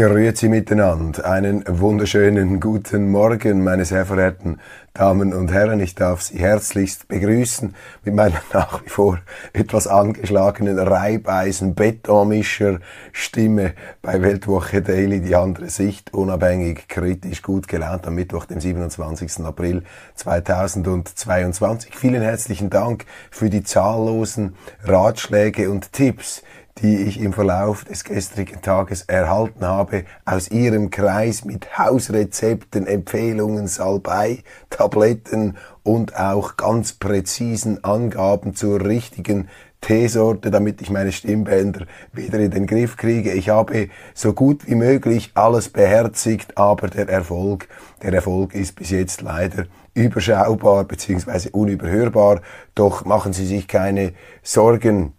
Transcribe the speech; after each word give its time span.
Grüezi 0.00 0.48
miteinander. 0.48 1.26
Einen 1.26 1.62
wunderschönen 1.66 2.58
guten 2.58 3.10
Morgen, 3.10 3.62
meine 3.62 3.84
sehr 3.84 4.06
verehrten 4.06 4.58
Damen 4.94 5.34
und 5.34 5.52
Herren. 5.52 5.78
Ich 5.80 5.94
darf 5.94 6.22
Sie 6.22 6.38
herzlichst 6.38 7.06
begrüßen 7.06 7.74
mit 8.04 8.14
meiner 8.14 8.40
nach 8.54 8.82
wie 8.82 8.88
vor 8.88 9.18
etwas 9.52 9.86
angeschlagenen 9.86 10.78
Reibeisen-Betonmischer 10.78 12.78
Stimme 13.12 13.74
bei 14.00 14.22
Weltwoche 14.22 14.80
Daily. 14.80 15.20
Die 15.20 15.36
andere 15.36 15.68
Sicht, 15.68 16.14
unabhängig, 16.14 16.88
kritisch, 16.88 17.42
gut 17.42 17.68
gelaunt 17.68 18.06
am 18.06 18.14
Mittwoch, 18.14 18.46
dem 18.46 18.58
27. 18.58 19.44
April 19.44 19.82
2022. 20.14 21.94
Vielen 21.94 22.22
herzlichen 22.22 22.70
Dank 22.70 23.04
für 23.30 23.50
die 23.50 23.64
zahllosen 23.64 24.54
Ratschläge 24.82 25.70
und 25.70 25.92
Tipps, 25.92 26.42
die 26.78 26.96
ich 27.02 27.20
im 27.20 27.32
Verlauf 27.32 27.84
des 27.84 28.04
gestrigen 28.04 28.62
Tages 28.62 29.02
erhalten 29.02 29.64
habe, 29.66 30.04
aus 30.24 30.50
Ihrem 30.50 30.90
Kreis 30.90 31.44
mit 31.44 31.78
Hausrezepten, 31.78 32.86
Empfehlungen, 32.86 33.66
Salbei, 33.66 34.44
Tabletten 34.70 35.56
und 35.82 36.16
auch 36.16 36.56
ganz 36.56 36.92
präzisen 36.92 37.84
Angaben 37.84 38.54
zur 38.54 38.84
richtigen 38.84 39.48
Teesorte, 39.80 40.50
damit 40.50 40.82
ich 40.82 40.90
meine 40.90 41.10
Stimmbänder 41.10 41.86
wieder 42.12 42.38
in 42.38 42.50
den 42.50 42.66
Griff 42.66 42.96
kriege. 42.96 43.32
Ich 43.32 43.48
habe 43.48 43.88
so 44.14 44.32
gut 44.32 44.66
wie 44.66 44.74
möglich 44.74 45.32
alles 45.34 45.70
beherzigt, 45.70 46.58
aber 46.58 46.88
der 46.88 47.08
Erfolg, 47.08 47.68
der 48.02 48.12
Erfolg 48.12 48.54
ist 48.54 48.76
bis 48.76 48.90
jetzt 48.90 49.22
leider 49.22 49.66
überschaubar 49.94 50.84
bzw. 50.84 51.50
unüberhörbar. 51.50 52.42
Doch 52.74 53.04
machen 53.04 53.32
Sie 53.32 53.46
sich 53.46 53.68
keine 53.68 54.12
Sorgen. 54.42 55.14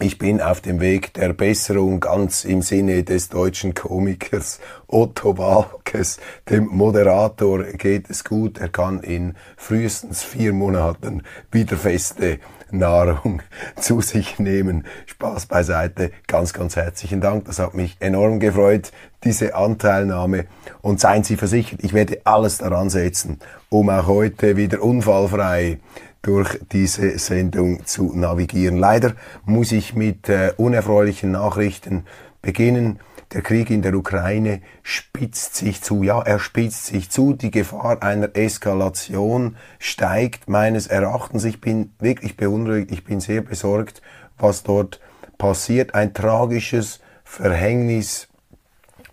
Ich 0.00 0.18
bin 0.18 0.40
auf 0.40 0.60
dem 0.60 0.80
Weg 0.80 1.14
der 1.14 1.32
Besserung 1.32 2.00
ganz 2.00 2.44
im 2.44 2.62
Sinne 2.62 3.04
des 3.04 3.28
deutschen 3.28 3.74
Komikers 3.74 4.58
Otto 4.88 5.38
Walkes. 5.38 6.18
Dem 6.50 6.66
Moderator 6.66 7.62
geht 7.62 8.10
es 8.10 8.24
gut. 8.24 8.58
Er 8.58 8.70
kann 8.70 9.00
in 9.00 9.34
frühestens 9.56 10.24
vier 10.24 10.52
Monaten 10.52 11.22
wieder 11.52 11.76
feste 11.76 12.40
Nahrung 12.72 13.40
zu 13.76 14.00
sich 14.00 14.40
nehmen. 14.40 14.84
Spaß 15.06 15.46
beiseite. 15.46 16.10
Ganz, 16.26 16.52
ganz 16.52 16.74
herzlichen 16.74 17.20
Dank. 17.20 17.44
Das 17.44 17.60
hat 17.60 17.74
mich 17.74 17.96
enorm 18.00 18.40
gefreut, 18.40 18.90
diese 19.22 19.54
Anteilnahme. 19.54 20.46
Und 20.82 20.98
seien 20.98 21.22
Sie 21.22 21.36
versichert, 21.36 21.84
ich 21.84 21.92
werde 21.92 22.20
alles 22.24 22.58
daran 22.58 22.90
setzen, 22.90 23.38
um 23.68 23.88
auch 23.90 24.08
heute 24.08 24.56
wieder 24.56 24.82
unfallfrei 24.82 25.78
durch 26.24 26.58
diese 26.72 27.18
Sendung 27.18 27.84
zu 27.84 28.14
navigieren. 28.14 28.78
Leider 28.78 29.12
muss 29.44 29.72
ich 29.72 29.94
mit 29.94 30.28
äh, 30.30 30.52
unerfreulichen 30.56 31.32
Nachrichten 31.32 32.04
beginnen. 32.40 32.98
Der 33.32 33.42
Krieg 33.42 33.68
in 33.68 33.82
der 33.82 33.94
Ukraine 33.94 34.62
spitzt 34.82 35.54
sich 35.56 35.82
zu. 35.82 36.02
Ja, 36.02 36.22
er 36.22 36.38
spitzt 36.38 36.86
sich 36.86 37.10
zu. 37.10 37.34
Die 37.34 37.50
Gefahr 37.50 38.02
einer 38.02 38.34
Eskalation 38.36 39.56
steigt 39.78 40.48
meines 40.48 40.86
Erachtens. 40.86 41.44
Ich 41.44 41.60
bin 41.60 41.92
wirklich 41.98 42.38
beunruhigt. 42.38 42.90
Ich 42.90 43.04
bin 43.04 43.20
sehr 43.20 43.42
besorgt, 43.42 44.00
was 44.38 44.62
dort 44.62 45.00
passiert. 45.36 45.94
Ein 45.94 46.14
tragisches 46.14 47.00
Verhängnis 47.22 48.28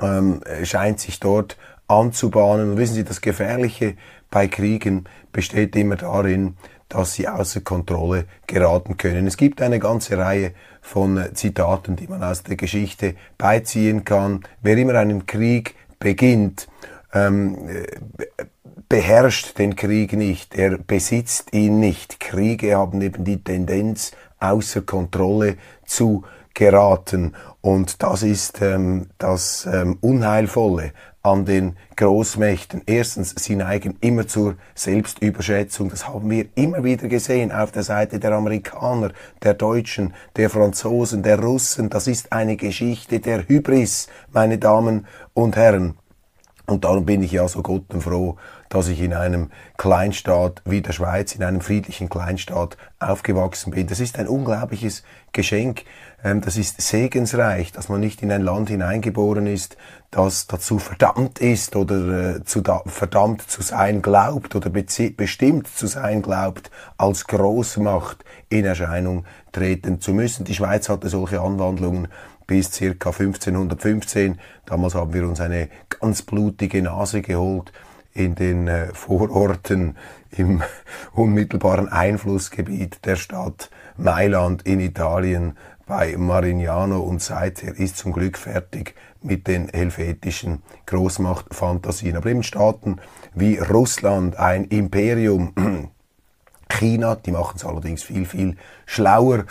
ähm, 0.02 0.42
scheint 0.64 1.02
sich 1.02 1.20
dort 1.20 1.58
anzubahnen. 1.88 2.72
Und 2.72 2.78
wissen 2.78 2.96
Sie, 2.96 3.04
das 3.04 3.20
Gefährliche 3.20 3.96
bei 4.30 4.48
Kriegen 4.48 5.06
besteht 5.34 5.76
immer 5.76 5.98
darin, 5.98 6.56
dass 6.92 7.14
sie 7.14 7.28
außer 7.28 7.62
Kontrolle 7.62 8.26
geraten 8.48 8.98
können. 8.98 9.26
Es 9.26 9.38
gibt 9.38 9.62
eine 9.62 9.80
ganze 9.80 10.18
Reihe 10.18 10.52
von 10.82 11.24
Zitaten, 11.34 11.96
die 11.96 12.08
man 12.08 12.22
aus 12.22 12.44
der 12.44 12.58
Geschichte 12.58 13.16
beiziehen 13.38 14.04
kann. 14.04 14.42
Wer 14.62 14.78
immer 14.78 14.96
einen 14.96 15.26
Krieg 15.26 15.76
beginnt, 16.00 16.68
ähm, 17.14 17.58
äh, 17.68 18.46
beherrscht 18.90 19.58
den 19.58 19.78
Krieg 19.78 20.14
nicht, 20.14 20.56
er 20.56 20.78
besitzt 20.78 21.54
ihn 21.54 21.80
nicht. 21.80 22.20
Kriege 22.20 22.76
haben 22.76 23.02
eben 23.02 23.24
die 23.24 23.42
Tendenz, 23.42 24.12
außer 24.40 24.82
Kontrolle 24.82 25.56
zu 25.86 26.26
geraten. 26.54 27.34
Und 27.62 28.04
das 28.04 28.24
ist 28.24 28.62
ähm, 28.62 29.08
das 29.18 29.66
ähm, 29.72 29.98
Unheilvolle 30.02 30.92
an 31.24 31.46
den 31.46 31.78
Großmächten. 31.96 32.82
Erstens, 32.86 33.36
sie 33.38 33.56
neigen 33.56 33.98
immer 34.02 34.28
zur 34.28 34.56
Selbstüberschätzung. 34.74 35.90
Das 35.90 36.08
haben 36.08 36.30
wir 36.30 36.46
immer 36.56 36.84
wieder 36.84 37.08
gesehen 37.08 37.52
auf 37.52 37.72
der 37.72 37.84
Seite 37.84 38.20
der 38.20 38.32
Amerikaner, 38.32 39.12
der 39.44 39.54
Deutschen, 39.54 40.14
der 40.36 40.50
Franzosen, 40.50 41.24
der 41.24 41.40
Russen. 41.40 41.90
Das 41.90 42.08
ist 42.08 42.32
eine 42.32 42.58
Geschichte 42.58 43.20
der 43.20 43.48
Hybris, 43.48 44.08
meine 44.32 44.58
Damen 44.58 45.06
und 45.34 45.56
Herren. 45.56 45.96
Und 46.66 46.86
darum 46.86 47.06
bin 47.06 47.22
ich 47.22 47.34
ja 47.34 47.48
so 47.48 47.62
gottenfroh, 47.62 48.38
dass 48.72 48.88
ich 48.88 49.02
in 49.02 49.14
einem 49.14 49.52
Kleinstaat 49.78 50.62
wie 50.64 50.82
der 50.82 50.94
Schweiz, 50.94 51.36
in 51.36 51.44
einem 51.44 51.60
friedlichen 51.60 52.10
Kleinstaat 52.10 52.78
aufgewachsen 53.00 53.72
bin. 53.72 53.86
Das 53.88 54.00
ist 54.00 54.18
ein 54.18 54.30
unglaubliches 54.30 55.04
Geschenk. 55.34 55.84
Ähm, 56.24 56.40
das 56.40 56.56
ist 56.56 56.82
segensreich, 56.82 57.74
dass 57.74 57.90
man 57.90 58.00
nicht 58.00 58.22
in 58.24 58.32
ein 58.32 58.42
Land 58.42 58.70
hineingeboren 58.70 59.46
ist, 59.46 59.76
das 60.10 60.48
dazu 60.48 60.80
verdammt 60.80 61.40
ist 61.40 61.76
oder 61.76 62.38
äh, 62.38 62.44
zu 62.46 62.62
da, 62.62 62.82
verdammt 62.86 63.42
zu 63.42 63.62
sein 63.62 64.02
glaubt 64.02 64.56
oder 64.56 64.70
bestimmt 64.70 65.68
zu 65.68 65.88
sein 65.88 66.22
glaubt, 66.22 66.72
als 66.98 67.28
Großmacht 67.28 68.24
in 68.48 68.64
Erscheinung 68.64 69.26
treten 69.52 70.00
zu 70.00 70.14
müssen. 70.14 70.46
Die 70.46 70.56
Schweiz 70.56 70.88
hatte 70.88 71.10
solche 71.10 71.42
Anwandlungen 71.42 72.08
bis 72.48 72.72
circa 72.72 73.10
1515. 73.10 74.40
Damals 74.66 74.96
haben 74.96 75.14
wir 75.14 75.28
uns 75.28 75.42
eine 75.42 75.68
ganz 75.90 76.22
blutige 76.22 76.82
Nase 76.82 77.22
geholt 77.22 77.74
in 78.14 78.36
den 78.36 78.68
äh, 78.68 78.94
Vororten 78.94 79.98
im 80.32 80.62
unmittelbaren 81.14 81.90
Einflussgebiet 81.90 83.06
der 83.06 83.16
Stadt 83.16 83.70
Mailand 83.98 84.64
in 84.64 84.80
Italien 84.80 85.58
bei 85.86 86.16
Marignano 86.16 87.02
und 87.02 87.22
seither 87.22 87.78
ist 87.78 87.98
zum 87.98 88.14
Glück 88.14 88.38
fertig 88.38 88.96
mit 89.22 89.48
den 89.48 89.68
helvetischen 89.68 90.64
Großmachtfantasien. 90.86 92.16
Aber 92.16 92.30
eben 92.30 92.44
Staaten 92.44 92.98
wie 93.34 93.58
Russland, 93.58 94.38
ein 94.38 94.66
Imperium, 94.66 95.54
China, 96.70 97.16
die 97.16 97.32
machen 97.32 97.58
es 97.58 97.66
allerdings 97.66 98.04
viel, 98.04 98.26
viel 98.26 98.56
schlauer, 98.86 99.46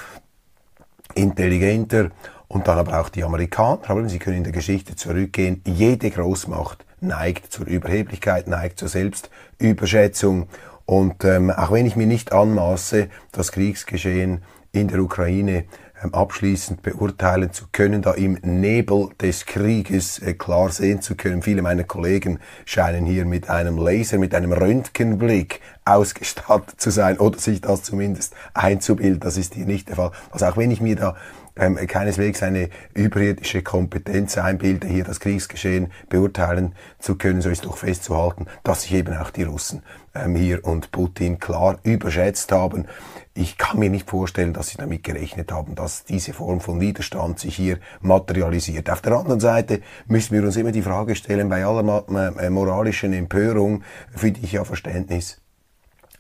intelligenter 1.15 2.11
und 2.49 2.67
dann 2.67 2.79
aber 2.79 3.01
auch 3.01 3.11
die 3.11 3.23
Amerikaner. 3.23 3.81
Aber 3.89 4.09
Sie 4.09 4.19
können 4.19 4.39
in 4.39 4.45
der 4.45 4.53
Geschichte 4.53 4.97
zurückgehen. 4.97 5.63
Jede 5.67 6.11
Großmacht 6.11 6.87
neigt 7.03 7.53
zur 7.53 7.67
Überheblichkeit, 7.67 8.47
neigt 8.49 8.79
zur 8.79 8.89
Selbstüberschätzung. 8.89 10.49
Und 10.87 11.25
ähm, 11.25 11.51
auch 11.51 11.71
wenn 11.71 11.87
ich 11.87 11.97
mir 11.97 12.07
nicht 12.07 12.33
anmaße, 12.33 13.09
das 13.33 13.53
Kriegsgeschehen 13.53 14.43
in 14.73 14.89
der 14.89 15.01
Ukraine 15.01 15.65
ähm, 16.03 16.15
abschließend 16.15 16.83
beurteilen 16.83 17.53
zu 17.53 17.67
können, 17.73 18.03
da 18.03 18.13
im 18.13 18.39
Nebel 18.43 19.11
des 19.21 19.45
Krieges 19.45 20.19
äh, 20.19 20.35
klar 20.35 20.71
sehen 20.71 21.03
zu 21.03 21.15
können. 21.15 21.43
Viele 21.43 21.63
meiner 21.63 21.85
Kollegen 21.85 22.39
scheinen 22.65 23.05
hier 23.05 23.27
mit 23.27 23.51
einem 23.51 23.77
Laser, 23.77 24.19
mit 24.19 24.35
einem 24.35 24.53
Röntgenblick 24.53 25.61
ausgestattet 25.85 26.81
zu 26.81 26.91
sein 26.91 27.19
oder 27.19 27.39
sich 27.39 27.61
das 27.61 27.83
zumindest 27.83 28.35
einzubilden. 28.55 29.21
Das 29.21 29.37
ist 29.37 29.55
hier 29.55 29.67
nicht 29.67 29.89
der 29.89 29.97
Fall. 29.97 30.13
Also 30.31 30.47
auch 30.47 30.57
wenn 30.57 30.71
ich 30.71 30.81
mir 30.81 30.97
da 30.97 31.17
ähm, 31.61 31.77
keineswegs 31.77 32.43
eine 32.43 32.71
überirdische 32.95 33.63
Kompetenz 33.63 34.39
einbilde, 34.39 34.89
hier 34.89 35.05
das 35.05 35.21
Kriegsgeschehen 35.21 35.93
beurteilen 36.09 36.75
zu 36.99 37.17
können, 37.17 37.43
so 37.43 37.51
ist 37.51 37.67
doch 37.67 37.77
festzuhalten, 37.77 38.47
dass 38.65 38.83
sich 38.83 38.95
eben 38.95 39.17
auch 39.17 39.31
die 39.31 39.43
Russen 39.45 39.83
ähm, 40.15 40.35
hier 40.35 40.65
und 40.65 40.91
Putin 40.91 41.39
klar 41.39 41.79
überschätzt 41.83 42.51
haben. 42.51 42.87
Ich 43.35 43.59
kann 43.59 43.79
mir 43.79 43.91
nicht 43.91 44.09
vorstellen, 44.09 44.55
dass 44.55 44.69
sie 44.69 44.79
damit 44.79 45.05
gerechnet 45.05 45.53
haben, 45.53 45.75
dass 45.75 46.05
diese 46.05 46.33
Form 46.33 46.61
von 46.61 46.81
Widerstand 46.81 47.39
sich 47.39 47.55
hier 47.57 47.79
materialisiert. 48.01 48.91
Auf 48.91 49.03
der 49.03 49.13
anderen 49.13 49.41
Seite 49.41 49.83
müssen 50.07 50.35
wir 50.35 50.43
uns 50.43 50.57
immer 50.57 50.73
die 50.73 50.83
Frage 50.83 51.15
stellen, 51.15 51.49
bei 51.49 51.65
aller 51.65 52.05
äh, 52.41 52.51
moralischen 52.51 53.13
Empörung, 53.13 53.83
für 54.15 54.33
die 54.33 54.43
ich 54.43 54.53
ja 54.53 54.65
Verständnis 54.65 55.41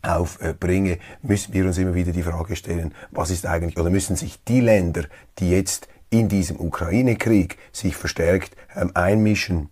aufbringe, 0.02 0.98
müssen 1.22 1.52
wir 1.52 1.66
uns 1.66 1.78
immer 1.78 1.94
wieder 1.94 2.12
die 2.12 2.22
Frage 2.22 2.56
stellen, 2.56 2.94
was 3.10 3.30
ist 3.30 3.46
eigentlich, 3.46 3.78
oder 3.78 3.90
müssen 3.90 4.16
sich 4.16 4.42
die 4.44 4.60
Länder, 4.60 5.04
die 5.38 5.50
jetzt 5.50 5.88
in 6.10 6.28
diesem 6.28 6.58
Ukraine-Krieg 6.58 7.58
sich 7.72 7.96
verstärkt 7.96 8.56
ähm, 8.74 8.90
einmischen, 8.94 9.70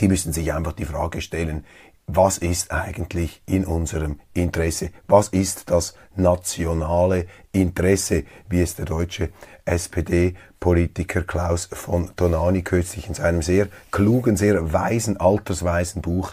die 0.00 0.08
müssen 0.08 0.32
sich 0.32 0.52
einfach 0.52 0.72
die 0.72 0.84
Frage 0.84 1.20
stellen, 1.20 1.64
was 2.10 2.38
ist 2.38 2.72
eigentlich 2.72 3.42
in 3.44 3.66
unserem 3.66 4.18
Interesse? 4.32 4.90
Was 5.08 5.28
ist 5.28 5.70
das 5.70 5.94
nationale 6.16 7.26
Interesse, 7.52 8.24
wie 8.48 8.62
es 8.62 8.76
der 8.76 8.86
deutsche 8.86 9.28
SPD-Politiker 9.66 11.22
Klaus 11.22 11.68
von 11.70 12.10
Donani 12.16 12.62
kürzlich 12.62 13.08
in 13.08 13.14
seinem 13.14 13.42
sehr 13.42 13.68
klugen, 13.90 14.38
sehr 14.38 14.72
weisen, 14.72 15.18
altersweisen 15.18 16.00
Buch 16.00 16.32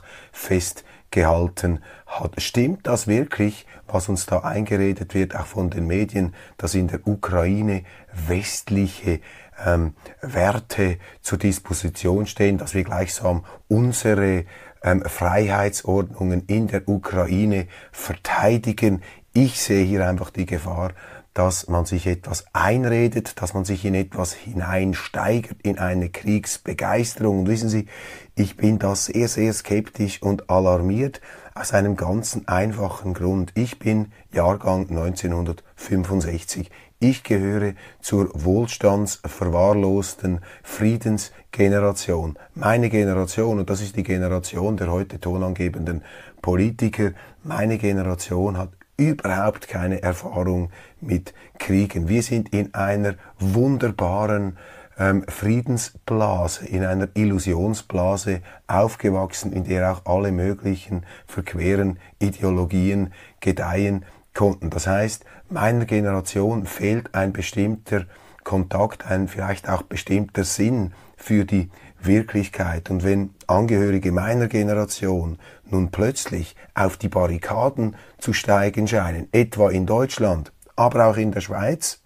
festgehalten 1.16 1.80
hat. 2.06 2.42
Stimmt 2.42 2.88
das 2.88 3.08
wirklich, 3.08 3.66
was 3.88 4.10
uns 4.10 4.26
da 4.26 4.40
eingeredet 4.40 5.14
wird, 5.14 5.36
auch 5.36 5.46
von 5.46 5.70
den 5.70 5.88
Medien, 5.88 6.34
dass 6.58 6.76
in 6.76 6.88
der 6.88 7.08
Ukraine 7.08 7.84
westliche 8.28 9.22
ähm, 9.66 9.94
Werte 10.22 10.98
zur 11.22 11.38
Disposition 11.38 12.26
stehen, 12.26 12.58
dass 12.58 12.74
wir 12.74 12.84
gleichsam 12.84 13.46
unsere 13.70 14.44
ähm, 14.84 15.04
Freiheitsordnungen 15.06 16.44
in 16.48 16.68
der 16.68 16.88
Ukraine 16.88 17.68
verteidigen. 17.92 19.02
Ich 19.34 19.62
sehe 19.62 19.86
hier 19.86 20.08
einfach 20.08 20.32
die 20.32 20.46
Gefahr, 20.46 20.92
dass 21.36 21.68
man 21.68 21.86
sich 21.86 22.08
etwas 22.08 22.46
einredet, 22.54 23.42
dass 23.42 23.54
man 23.54 23.66
sich 23.66 23.86
in 23.86 23.94
etwas 23.94 24.34
hineinsteigert, 24.34 25.58
in 25.64 25.78
eine 25.78 26.10
Kriegsbegeisterung. 26.10 27.42
Und 27.42 27.48
wissen 27.48 27.68
Sie, 27.68 27.88
ich 28.36 28.56
bin 28.56 28.80
da 28.80 28.96
sehr, 28.96 29.28
sehr 29.28 29.52
skeptisch 29.54 30.22
und 30.22 30.50
alarmiert 30.50 31.20
aus 31.54 31.74
einem 31.74 31.98
ganzen 31.98 32.48
einfachen 32.48 33.14
Grund. 33.14 33.52
Ich 33.54 33.80
bin 33.80 34.14
Jahrgang 34.32 34.90
1965. 34.90 36.72
Ich 37.00 37.24
gehöre 37.24 37.74
zur 38.00 38.30
wohlstandsverwahrlosten 38.34 40.40
Friedensgeneration. 40.64 42.40
Meine 42.54 42.90
Generation, 42.90 43.60
und 43.60 43.70
das 43.70 43.82
ist 43.82 43.98
die 43.98 44.04
Generation 44.04 44.78
der 44.78 44.90
heute 44.90 45.20
tonangebenden 45.20 46.02
Politiker, 46.42 47.12
meine 47.44 47.78
Generation 47.78 48.58
hat 48.58 48.70
überhaupt 48.98 49.68
keine 49.68 50.02
Erfahrung 50.02 50.70
mit 51.02 51.34
Kriegen. 51.60 52.08
Wir 52.08 52.24
sind 52.24 52.54
in 52.54 52.74
einer 52.74 53.16
wunderbaren 53.40 54.58
ähm, 54.98 55.26
Friedensblase, 55.28 56.66
in 56.66 56.86
einer 56.86 57.10
Illusionsblase 57.14 58.42
aufgewachsen, 58.68 59.52
in 59.52 59.66
der 59.66 59.92
auch 59.92 60.06
alle 60.06 60.32
möglichen 60.32 61.06
verqueren 61.28 62.00
Ideologien 62.20 63.14
gedeihen 63.40 64.06
konnten. 64.34 64.70
Das 64.70 64.88
heißt, 64.88 65.26
meiner 65.50 65.86
Generation 65.86 66.66
fehlt 66.66 67.14
ein 67.14 67.34
bestimmter 67.34 68.06
Kontakt, 68.44 69.06
ein 69.06 69.28
vielleicht 69.28 69.70
auch 69.70 69.82
bestimmter 69.82 70.44
Sinn 70.44 70.94
für 71.18 71.46
die 71.46 71.70
Wirklichkeit. 72.02 72.90
Und 72.90 73.04
wenn 73.04 73.32
Angehörige 73.48 74.12
meiner 74.12 74.48
Generation 74.48 75.38
nun 75.70 75.92
plötzlich 75.92 76.56
auf 76.74 76.98
die 76.98 77.10
Barrikaden 77.10 77.96
zu 78.18 78.34
steigen 78.34 78.88
scheinen, 78.88 79.28
etwa 79.32 79.70
in 79.70 79.86
Deutschland, 79.86 80.52
aber 80.76 81.08
auch 81.08 81.18
in 81.18 81.32
der 81.32 81.42
Schweiz, 81.42 82.02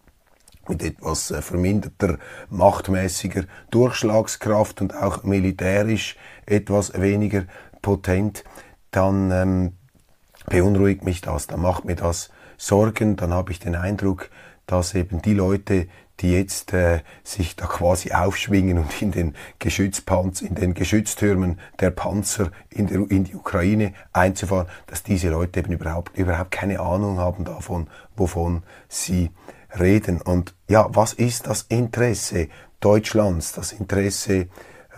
mit 0.68 0.83
etwas 0.83 1.31
äh, 1.31 1.41
verminderter 1.41 2.18
machtmäßiger 2.50 3.45
Durchschlagskraft 3.71 4.81
und 4.81 4.95
auch 4.95 5.24
militärisch 5.24 6.15
etwas 6.45 6.94
weniger 7.00 7.45
potent, 7.81 8.44
dann 8.91 9.31
ähm, 9.31 9.74
beunruhigt 10.47 11.03
mich 11.03 11.21
das, 11.21 11.47
dann 11.47 11.62
macht 11.62 11.86
mir 11.86 11.95
das 11.95 12.30
Sorgen, 12.57 13.15
dann 13.15 13.33
habe 13.33 13.51
ich 13.51 13.59
den 13.59 13.75
Eindruck, 13.75 14.30
dass 14.65 14.94
eben 14.94 15.21
die 15.21 15.33
Leute, 15.33 15.88
die 16.19 16.33
jetzt 16.33 16.74
äh, 16.74 17.01
sich 17.24 17.56
da 17.56 17.66
quasi 17.66 18.12
aufschwingen 18.12 18.77
und 18.77 19.01
in 19.01 19.12
den 19.12 19.36
Geschützpanzer, 19.60 20.45
in 20.45 20.56
den 20.56 20.74
Geschütztürmen 20.74 21.60
der 21.80 21.92
Panzer 21.92 22.51
in, 22.69 22.88
der, 22.88 23.10
in 23.10 23.24
die 23.24 23.36
Ukraine 23.36 23.94
einzufahren, 24.12 24.68
dass 24.88 25.04
diese 25.04 25.30
Leute 25.30 25.60
eben 25.60 25.74
überhaupt, 25.74 26.18
überhaupt 26.18 26.51
keine 26.51 26.80
Ahnung 26.80 27.18
haben 27.18 27.45
davon, 27.45 27.88
wovon 28.16 28.63
sie 28.88 29.31
reden. 29.80 30.21
Und 30.21 30.56
ja, 30.68 30.88
was 30.92 31.13
ist 31.13 31.48
das 31.48 31.63
Interesse 31.69 32.50
Deutschlands, 32.80 33.54
das 33.54 33.72
Interesse 33.72 34.48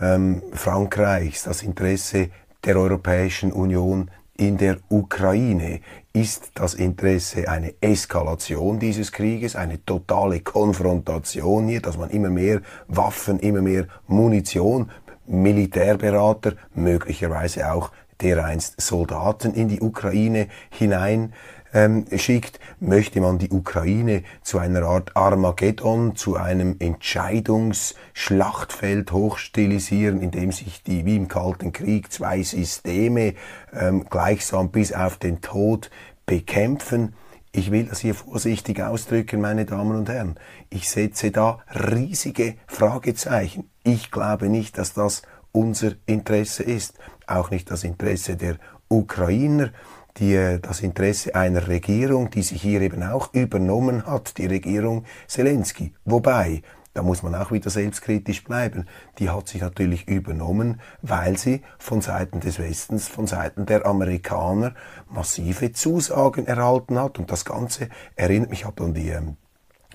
ähm, 0.00 0.42
Frankreichs, 0.52 1.44
das 1.44 1.62
Interesse 1.62 2.30
der 2.64 2.76
Europäischen 2.76 3.52
Union 3.52 4.10
in 4.36 4.56
der 4.56 4.78
Ukraine 4.88 5.80
ist 6.12 6.50
das 6.54 6.74
Interesse 6.74 7.48
eine 7.48 7.74
Eskalation 7.80 8.78
dieses 8.78 9.12
Krieges, 9.12 9.56
eine 9.56 9.84
totale 9.84 10.40
Konfrontation 10.40 11.68
hier, 11.68 11.80
dass 11.80 11.96
man 11.96 12.10
immer 12.10 12.28
mehr 12.28 12.60
Waffen, 12.88 13.38
immer 13.38 13.62
mehr 13.62 13.86
Munition, 14.06 14.90
Militärberater, 15.26 16.54
möglicherweise 16.74 17.72
auch 17.72 17.92
dereinst 18.20 18.80
Soldaten 18.80 19.54
in 19.54 19.68
die 19.68 19.80
Ukraine 19.80 20.48
hinein 20.70 21.32
ähm, 21.72 22.04
schickt, 22.16 22.58
möchte 22.80 23.20
man 23.20 23.38
die 23.38 23.50
Ukraine 23.50 24.24
zu 24.42 24.58
einer 24.58 24.82
Art 24.82 25.16
Armageddon, 25.16 26.16
zu 26.16 26.36
einem 26.36 26.76
Entscheidungsschlachtfeld 26.78 29.12
hochstilisieren, 29.12 30.20
in 30.20 30.30
dem 30.30 30.52
sich 30.52 30.82
die, 30.82 31.06
wie 31.06 31.16
im 31.16 31.28
Kalten 31.28 31.72
Krieg, 31.72 32.12
zwei 32.12 32.42
Systeme 32.42 33.34
ähm, 33.72 34.04
gleichsam 34.08 34.70
bis 34.70 34.92
auf 34.92 35.16
den 35.16 35.40
Tod 35.40 35.90
bekämpfen. 36.26 37.14
Ich 37.54 37.70
will 37.70 37.84
das 37.84 38.00
hier 38.00 38.14
vorsichtig 38.14 38.82
ausdrücken, 38.82 39.40
meine 39.40 39.66
Damen 39.66 39.96
und 39.96 40.08
Herren. 40.08 40.36
Ich 40.70 40.88
setze 40.88 41.30
da 41.30 41.60
riesige 41.74 42.54
Fragezeichen. 42.66 43.70
Ich 43.84 44.10
glaube 44.10 44.48
nicht, 44.48 44.78
dass 44.78 44.94
das 44.94 45.22
unser 45.52 45.92
Interesse 46.06 46.62
ist, 46.62 46.98
auch 47.26 47.50
nicht 47.50 47.70
das 47.70 47.84
Interesse 47.84 48.36
der 48.36 48.56
Ukrainer 48.88 49.70
die, 50.18 50.58
das 50.60 50.80
Interesse 50.80 51.34
einer 51.34 51.68
Regierung, 51.68 52.30
die 52.30 52.42
sich 52.42 52.62
hier 52.62 52.80
eben 52.80 53.02
auch 53.02 53.32
übernommen 53.32 54.06
hat, 54.06 54.38
die 54.38 54.46
Regierung 54.46 55.04
Zelensky. 55.26 55.94
Wobei, 56.04 56.62
da 56.94 57.02
muss 57.02 57.22
man 57.22 57.34
auch 57.34 57.50
wieder 57.50 57.70
selbstkritisch 57.70 58.44
bleiben, 58.44 58.86
die 59.18 59.30
hat 59.30 59.48
sich 59.48 59.62
natürlich 59.62 60.08
übernommen, 60.08 60.80
weil 61.00 61.38
sie 61.38 61.62
von 61.78 62.02
Seiten 62.02 62.40
des 62.40 62.58
Westens, 62.58 63.08
von 63.08 63.26
Seiten 63.26 63.64
der 63.64 63.86
Amerikaner 63.86 64.74
massive 65.08 65.72
Zusagen 65.72 66.46
erhalten 66.46 66.98
hat. 66.98 67.18
Und 67.18 67.30
das 67.30 67.44
Ganze 67.44 67.88
erinnert 68.14 68.50
mich, 68.50 68.66
ich 68.66 68.80
an 68.82 68.94
die 68.94 69.08
ähm, 69.08 69.36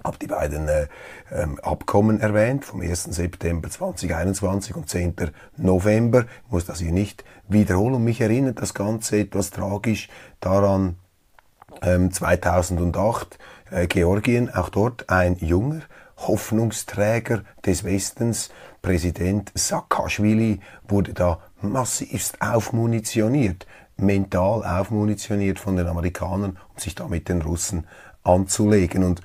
habe 0.07 0.17
die 0.17 0.27
beiden 0.27 0.67
äh, 0.67 0.87
ähm, 1.31 1.59
Abkommen 1.59 2.19
erwähnt, 2.19 2.65
vom 2.65 2.81
1. 2.81 3.03
September 3.03 3.69
2021 3.69 4.75
und 4.75 4.89
10. 4.89 5.15
November. 5.57 6.25
Ich 6.45 6.51
muss 6.51 6.65
das 6.65 6.79
hier 6.79 6.93
nicht 6.93 7.23
wiederholen. 7.47 8.03
Mich 8.03 8.21
erinnert 8.21 8.61
das 8.61 8.73
Ganze 8.73 9.19
etwas 9.19 9.51
tragisch 9.51 10.07
daran, 10.39 10.95
ähm, 11.81 12.11
2008 12.11 13.37
äh, 13.69 13.87
Georgien, 13.87 14.49
auch 14.53 14.69
dort 14.69 15.09
ein 15.09 15.35
junger 15.35 15.81
Hoffnungsträger 16.17 17.43
des 17.65 17.83
Westens, 17.83 18.49
Präsident 18.81 19.51
Saakashvili, 19.53 20.61
wurde 20.87 21.13
da 21.13 21.39
massivst 21.61 22.41
aufmunitioniert, 22.41 23.67
mental 23.97 24.63
aufmunitioniert 24.63 25.59
von 25.59 25.75
den 25.75 25.87
Amerikanern, 25.87 26.57
um 26.73 26.79
sich 26.79 26.95
da 26.95 27.07
mit 27.07 27.29
den 27.29 27.41
Russen 27.41 27.85
anzulegen. 28.23 29.03
Und 29.03 29.21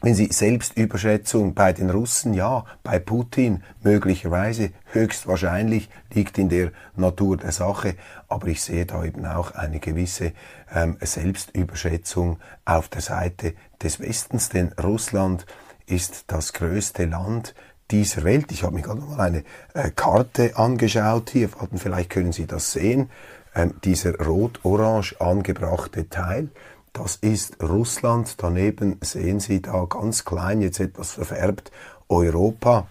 wenn 0.00 0.14
Sie 0.14 0.28
Selbstüberschätzung 0.30 1.54
bei 1.54 1.72
den 1.72 1.90
Russen, 1.90 2.32
ja, 2.32 2.64
bei 2.84 3.00
Putin 3.00 3.64
möglicherweise, 3.82 4.70
höchstwahrscheinlich 4.92 5.88
liegt 6.14 6.38
in 6.38 6.48
der 6.48 6.70
Natur 6.94 7.36
der 7.36 7.50
Sache, 7.50 7.96
aber 8.28 8.46
ich 8.46 8.62
sehe 8.62 8.86
da 8.86 9.04
eben 9.04 9.26
auch 9.26 9.52
eine 9.52 9.80
gewisse 9.80 10.32
ähm, 10.72 10.96
Selbstüberschätzung 11.00 12.38
auf 12.64 12.88
der 12.88 13.00
Seite 13.00 13.54
des 13.82 13.98
Westens, 13.98 14.50
denn 14.50 14.72
Russland 14.80 15.46
ist 15.86 16.24
das 16.28 16.52
größte 16.52 17.06
Land 17.06 17.54
dieser 17.90 18.22
Welt. 18.22 18.52
Ich 18.52 18.62
habe 18.62 18.74
mir 18.74 18.82
gerade 18.82 19.00
mal 19.00 19.18
eine 19.18 19.44
äh, 19.74 19.90
Karte 19.90 20.56
angeschaut 20.56 21.30
hier, 21.30 21.48
vielleicht 21.74 22.10
können 22.10 22.32
Sie 22.32 22.46
das 22.46 22.70
sehen, 22.72 23.10
ähm, 23.54 23.74
dieser 23.82 24.16
rot-orange 24.18 25.16
angebrachte 25.20 26.08
Teil. 26.08 26.50
Das 26.92 27.16
ist 27.16 27.62
Russland. 27.62 28.42
Daneben 28.42 28.98
sehen 29.00 29.40
Sie 29.40 29.62
da 29.62 29.84
ganz 29.84 30.24
klein, 30.24 30.60
jetzt 30.60 30.80
etwas 30.80 31.12
verfärbt, 31.12 31.70
Europa. 32.08 32.86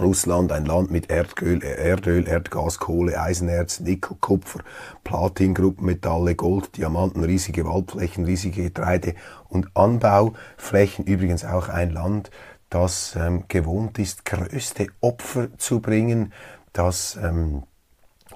Russland, 0.00 0.50
ein 0.50 0.64
Land 0.64 0.90
mit 0.90 1.10
Erdöl, 1.10 1.62
Erdöl, 1.62 2.26
Erdgas, 2.26 2.78
Kohle, 2.78 3.20
Eisenerz, 3.20 3.80
Nickel, 3.80 4.16
Kupfer, 4.20 4.60
Platin, 5.04 5.54
Gruppenmetalle, 5.54 6.34
Gold, 6.34 6.76
Diamanten, 6.76 7.22
riesige 7.22 7.64
Waldflächen, 7.64 8.24
riesige 8.24 8.64
Getreide 8.64 9.14
und 9.48 9.68
Anbauflächen. 9.76 11.04
Übrigens 11.04 11.44
auch 11.44 11.68
ein 11.68 11.90
Land, 11.90 12.30
das 12.70 13.14
ähm, 13.16 13.44
gewohnt 13.48 13.98
ist, 13.98 14.24
größte 14.24 14.88
Opfer 15.00 15.56
zu 15.58 15.80
bringen, 15.80 16.32
das 16.72 17.16
ähm, 17.22 17.62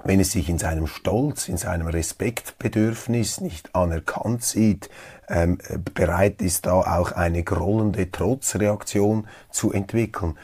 wenn 0.05 0.21
es 0.21 0.33
sich 0.33 0.49
in 0.49 0.59
seinem 0.59 0.87
Stolz, 0.87 1.49
in 1.49 1.57
seinem 1.57 1.87
Respektbedürfnis 1.87 3.41
nicht 3.41 3.75
anerkannt 3.75 4.43
sieht, 4.43 4.89
ähm, 5.29 5.59
bereit 5.95 6.41
ist, 6.41 6.67
da 6.67 6.73
auch 6.73 7.13
eine 7.13 7.43
grollende 7.43 8.11
Trotzreaktion 8.11 9.27
zu 9.51 9.73
entwickeln. 9.73 10.37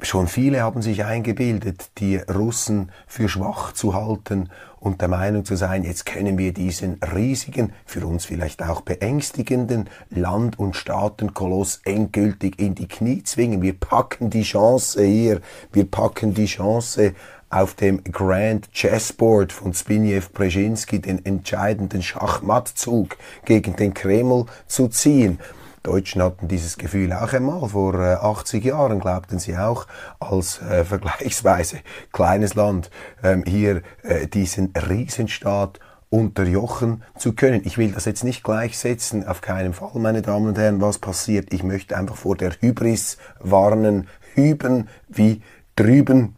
Schon 0.00 0.28
viele 0.28 0.60
haben 0.60 0.82
sich 0.82 1.04
eingebildet, 1.04 1.90
die 1.98 2.16
Russen 2.16 2.92
für 3.06 3.28
schwach 3.28 3.72
zu 3.72 3.94
halten 3.94 4.50
und 4.78 5.00
der 5.00 5.08
Meinung 5.08 5.46
zu 5.46 5.56
sein, 5.56 5.82
jetzt 5.82 6.04
können 6.04 6.36
wir 6.36 6.52
diesen 6.52 7.00
riesigen, 7.02 7.72
für 7.86 8.06
uns 8.06 8.26
vielleicht 8.26 8.62
auch 8.62 8.82
beängstigenden 8.82 9.88
Land- 10.10 10.58
und 10.58 10.76
Staatenkoloss 10.76 11.80
endgültig 11.86 12.58
in 12.58 12.74
die 12.74 12.86
Knie 12.86 13.22
zwingen. 13.22 13.62
Wir 13.62 13.72
packen 13.72 14.28
die 14.28 14.42
Chance 14.42 15.02
hier, 15.02 15.40
wir 15.72 15.90
packen 15.90 16.34
die 16.34 16.46
Chance 16.46 17.14
auf 17.54 17.74
dem 17.74 18.02
Grand 18.02 18.72
Chessboard 18.72 19.52
von 19.52 19.72
Zbigniew 19.72 20.22
Brzezinski 20.32 21.00
den 21.00 21.24
entscheidenden 21.24 22.02
Schachmattzug 22.02 23.16
gegen 23.44 23.76
den 23.76 23.94
Kreml 23.94 24.46
zu 24.66 24.88
ziehen. 24.88 25.38
Deutschen 25.84 26.20
hatten 26.20 26.48
dieses 26.48 26.78
Gefühl 26.78 27.12
auch 27.12 27.32
einmal. 27.32 27.68
Vor 27.68 27.94
80 27.94 28.64
äh, 28.64 28.68
Jahren 28.68 28.98
glaubten 28.98 29.38
sie 29.38 29.56
auch, 29.56 29.86
als 30.18 30.60
äh, 30.62 30.84
vergleichsweise 30.84 31.78
kleines 32.12 32.54
Land 32.54 32.90
ähm, 33.22 33.44
hier 33.46 33.82
äh, 34.02 34.26
diesen 34.26 34.72
Riesenstaat 34.76 35.78
unterjochen 36.10 37.04
zu 37.16 37.34
können. 37.34 37.62
Ich 37.64 37.78
will 37.78 37.92
das 37.92 38.04
jetzt 38.04 38.24
nicht 38.24 38.42
gleichsetzen, 38.42 39.26
auf 39.26 39.42
keinen 39.42 39.74
Fall, 39.74 39.92
meine 39.94 40.22
Damen 40.22 40.48
und 40.48 40.58
Herren, 40.58 40.80
was 40.80 40.98
passiert. 40.98 41.52
Ich 41.52 41.62
möchte 41.62 41.96
einfach 41.96 42.16
vor 42.16 42.36
der 42.36 42.52
Hybris 42.60 43.18
warnen, 43.38 44.08
hüben 44.34 44.88
wie 45.08 45.42
drüben 45.76 46.34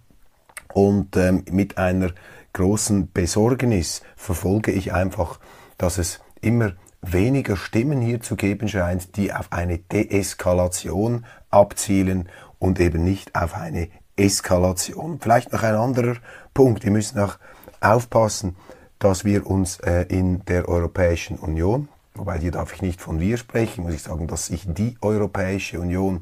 und 0.76 1.16
ähm, 1.16 1.42
mit 1.50 1.78
einer 1.78 2.10
großen 2.52 3.10
Besorgnis 3.10 4.02
verfolge 4.14 4.72
ich 4.72 4.92
einfach, 4.92 5.40
dass 5.78 5.96
es 5.96 6.20
immer 6.42 6.72
weniger 7.00 7.56
Stimmen 7.56 8.02
hier 8.02 8.20
zu 8.20 8.36
geben 8.36 8.68
scheint, 8.68 9.16
die 9.16 9.32
auf 9.32 9.50
eine 9.52 9.78
Deeskalation 9.78 11.24
abzielen 11.48 12.28
und 12.58 12.78
eben 12.78 13.04
nicht 13.04 13.34
auf 13.34 13.54
eine 13.54 13.88
Eskalation. 14.16 15.18
Vielleicht 15.18 15.50
noch 15.54 15.62
ein 15.62 15.76
anderer 15.76 16.16
Punkt. 16.52 16.84
Wir 16.84 16.90
müssen 16.90 17.20
auch 17.20 17.38
aufpassen, 17.80 18.54
dass 18.98 19.24
wir 19.24 19.46
uns 19.46 19.80
äh, 19.80 20.02
in 20.10 20.44
der 20.44 20.68
Europäischen 20.68 21.38
Union, 21.38 21.88
wobei 22.14 22.38
hier 22.38 22.50
darf 22.50 22.74
ich 22.74 22.82
nicht 22.82 23.00
von 23.00 23.18
wir 23.18 23.38
sprechen, 23.38 23.84
muss 23.84 23.94
ich 23.94 24.02
sagen, 24.02 24.26
dass 24.26 24.44
sich 24.44 24.66
die 24.66 24.98
Europäische 25.00 25.80
Union 25.80 26.20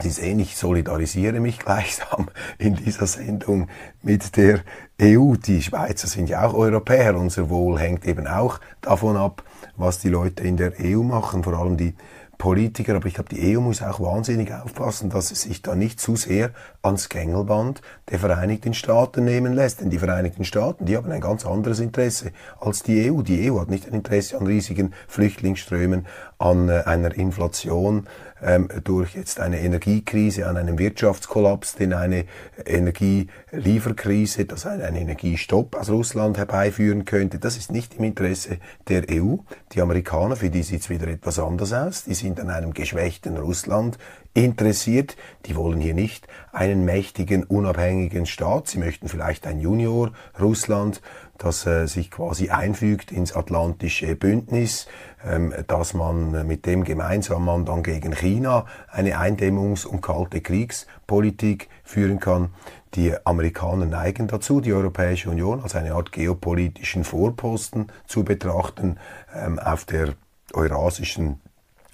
Sie 0.00 0.10
sehen, 0.10 0.38
ich 0.38 0.56
solidarisiere 0.56 1.40
mich 1.40 1.58
gleichsam 1.64 2.28
in 2.58 2.74
dieser 2.74 3.06
Sendung 3.06 3.68
mit 4.02 4.36
der 4.36 4.60
EU. 5.00 5.34
Die 5.34 5.62
Schweizer 5.62 6.06
sind 6.06 6.28
ja 6.28 6.46
auch 6.46 6.54
Europäer. 6.54 7.16
Unser 7.16 7.50
Wohl 7.50 7.78
hängt 7.78 8.06
eben 8.06 8.26
auch 8.26 8.60
davon 8.80 9.16
ab, 9.16 9.42
was 9.76 9.98
die 9.98 10.08
Leute 10.08 10.44
in 10.44 10.56
der 10.56 10.72
EU 10.80 11.02
machen, 11.02 11.42
vor 11.42 11.54
allem 11.54 11.76
die 11.76 11.94
Politiker, 12.38 12.94
aber 12.94 13.06
ich 13.06 13.14
glaube, 13.14 13.34
die 13.34 13.56
EU 13.56 13.60
muss 13.60 13.82
auch 13.82 13.98
wahnsinnig 13.98 14.54
aufpassen, 14.54 15.10
dass 15.10 15.32
es 15.32 15.42
sich 15.42 15.60
da 15.60 15.74
nicht 15.74 16.00
zu 16.00 16.14
sehr 16.14 16.52
ans 16.82 17.08
Gängelband 17.08 17.82
der 18.10 18.20
Vereinigten 18.20 18.74
Staaten 18.74 19.24
nehmen 19.24 19.52
lässt. 19.52 19.80
Denn 19.80 19.90
die 19.90 19.98
Vereinigten 19.98 20.44
Staaten, 20.44 20.86
die 20.86 20.96
haben 20.96 21.10
ein 21.10 21.20
ganz 21.20 21.44
anderes 21.44 21.80
Interesse 21.80 22.30
als 22.60 22.84
die 22.84 23.10
EU. 23.10 23.22
Die 23.22 23.50
EU 23.50 23.58
hat 23.58 23.68
nicht 23.68 23.88
ein 23.88 23.94
Interesse 23.94 24.38
an 24.38 24.46
riesigen 24.46 24.94
Flüchtlingsströmen, 25.08 26.06
an 26.38 26.68
äh, 26.68 26.84
einer 26.86 27.12
Inflation, 27.12 28.06
ähm, 28.42 28.68
durch 28.84 29.14
jetzt 29.14 29.40
eine 29.40 29.60
Energiekrise, 29.60 30.46
an 30.46 30.56
einem 30.56 30.78
Wirtschaftskollaps, 30.78 31.74
den 31.74 31.92
eine 31.92 32.24
Energielieferkrise, 32.64 34.44
das 34.44 34.66
einen 34.66 34.96
Energiestopp 34.96 35.76
aus 35.76 35.90
Russland 35.90 36.38
herbeiführen 36.38 37.04
könnte. 37.04 37.38
Das 37.38 37.56
ist 37.56 37.72
nicht 37.72 37.94
im 37.94 38.04
Interesse 38.04 38.58
der 38.88 39.04
EU. 39.10 39.36
Die 39.72 39.80
Amerikaner, 39.80 40.36
für 40.36 40.50
die 40.50 40.62
sieht 40.62 40.82
es 40.82 40.90
wieder 40.90 41.08
etwas 41.08 41.38
anders 41.38 41.72
aus. 41.72 42.04
Die 42.04 42.14
sind 42.14 42.40
an 42.40 42.50
einem 42.50 42.74
geschwächten 42.74 43.36
Russland 43.36 43.98
interessiert. 44.34 45.16
Die 45.46 45.56
wollen 45.56 45.80
hier 45.80 45.94
nicht 45.94 46.28
einen 46.52 46.84
mächtigen, 46.84 47.44
unabhängigen 47.44 48.26
Staat. 48.26 48.68
Sie 48.68 48.78
möchten 48.78 49.08
vielleicht 49.08 49.46
ein 49.46 49.60
Junior 49.60 50.12
Russland, 50.40 51.00
das 51.38 51.66
äh, 51.66 51.86
sich 51.86 52.10
quasi 52.10 52.50
einfügt 52.50 53.12
ins 53.12 53.34
atlantische 53.34 54.14
Bündnis, 54.16 54.86
ähm, 55.24 55.54
dass 55.66 55.94
man 55.94 56.46
mit 56.46 56.66
dem 56.66 56.84
gemeinsam 56.84 57.44
man 57.44 57.64
dann 57.64 57.82
gegen 57.82 58.12
China 58.12 58.66
eine 58.90 59.18
Eindämmungs- 59.18 59.86
und 59.86 60.02
kalte 60.02 60.40
Kriegspolitik 60.40 61.68
führen 61.84 62.20
kann. 62.20 62.50
Die 62.94 63.14
Amerikaner 63.24 63.86
neigen 63.86 64.28
dazu, 64.28 64.60
die 64.60 64.72
Europäische 64.72 65.30
Union 65.30 65.62
als 65.62 65.74
eine 65.74 65.94
Art 65.94 66.12
geopolitischen 66.12 67.04
Vorposten 67.04 67.92
zu 68.06 68.24
betrachten 68.24 68.98
ähm, 69.34 69.58
auf 69.58 69.84
der 69.84 70.14
eurasischen 70.52 71.40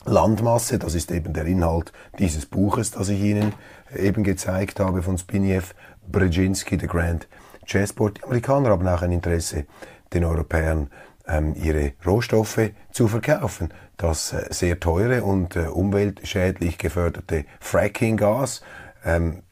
Landmasse. 0.04 0.78
Das 0.78 0.94
ist 0.94 1.10
eben 1.10 1.32
der 1.32 1.46
Inhalt 1.46 1.92
dieses 2.18 2.46
Buches, 2.46 2.92
das 2.92 3.08
ich 3.08 3.20
Ihnen 3.20 3.52
eben 3.96 4.22
gezeigt 4.22 4.80
habe 4.80 5.02
von 5.02 5.18
Zbigniew 5.18 5.62
Brzezinski, 6.10 6.78
The 6.78 6.86
Grand 6.86 7.26
Chessboard. 7.66 8.18
Die 8.18 8.24
Amerikaner 8.24 8.70
haben 8.70 8.86
auch 8.86 9.02
ein 9.02 9.12
Interesse, 9.12 9.66
den 10.12 10.24
Europäern 10.24 10.90
ähm, 11.26 11.54
ihre 11.54 11.92
Rohstoffe 12.04 12.70
zu 12.90 13.08
verkaufen. 13.08 13.72
Das 13.96 14.32
äh, 14.32 14.46
sehr 14.50 14.80
teure 14.80 15.22
und 15.22 15.56
äh, 15.56 15.66
umweltschädlich 15.66 16.78
geförderte 16.78 17.44
Fracking-Gas, 17.60 18.62
ähm, 19.04 19.42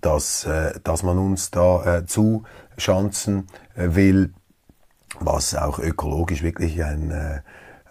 das, 0.00 0.44
äh, 0.44 0.78
das 0.82 1.02
man 1.02 1.18
uns 1.18 1.50
da 1.50 1.98
äh, 1.98 2.06
zuschanzen 2.06 3.48
äh, 3.74 3.94
will, 3.94 4.32
was 5.20 5.54
auch 5.54 5.78
ökologisch 5.78 6.42
wirklich 6.42 6.82
ein, 6.82 7.10
äh, 7.10 7.40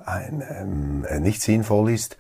ein 0.06 0.44
ähm, 0.50 1.06
äh, 1.08 1.20
nicht 1.20 1.42
sinnvoll 1.42 1.92
ist 1.92 2.18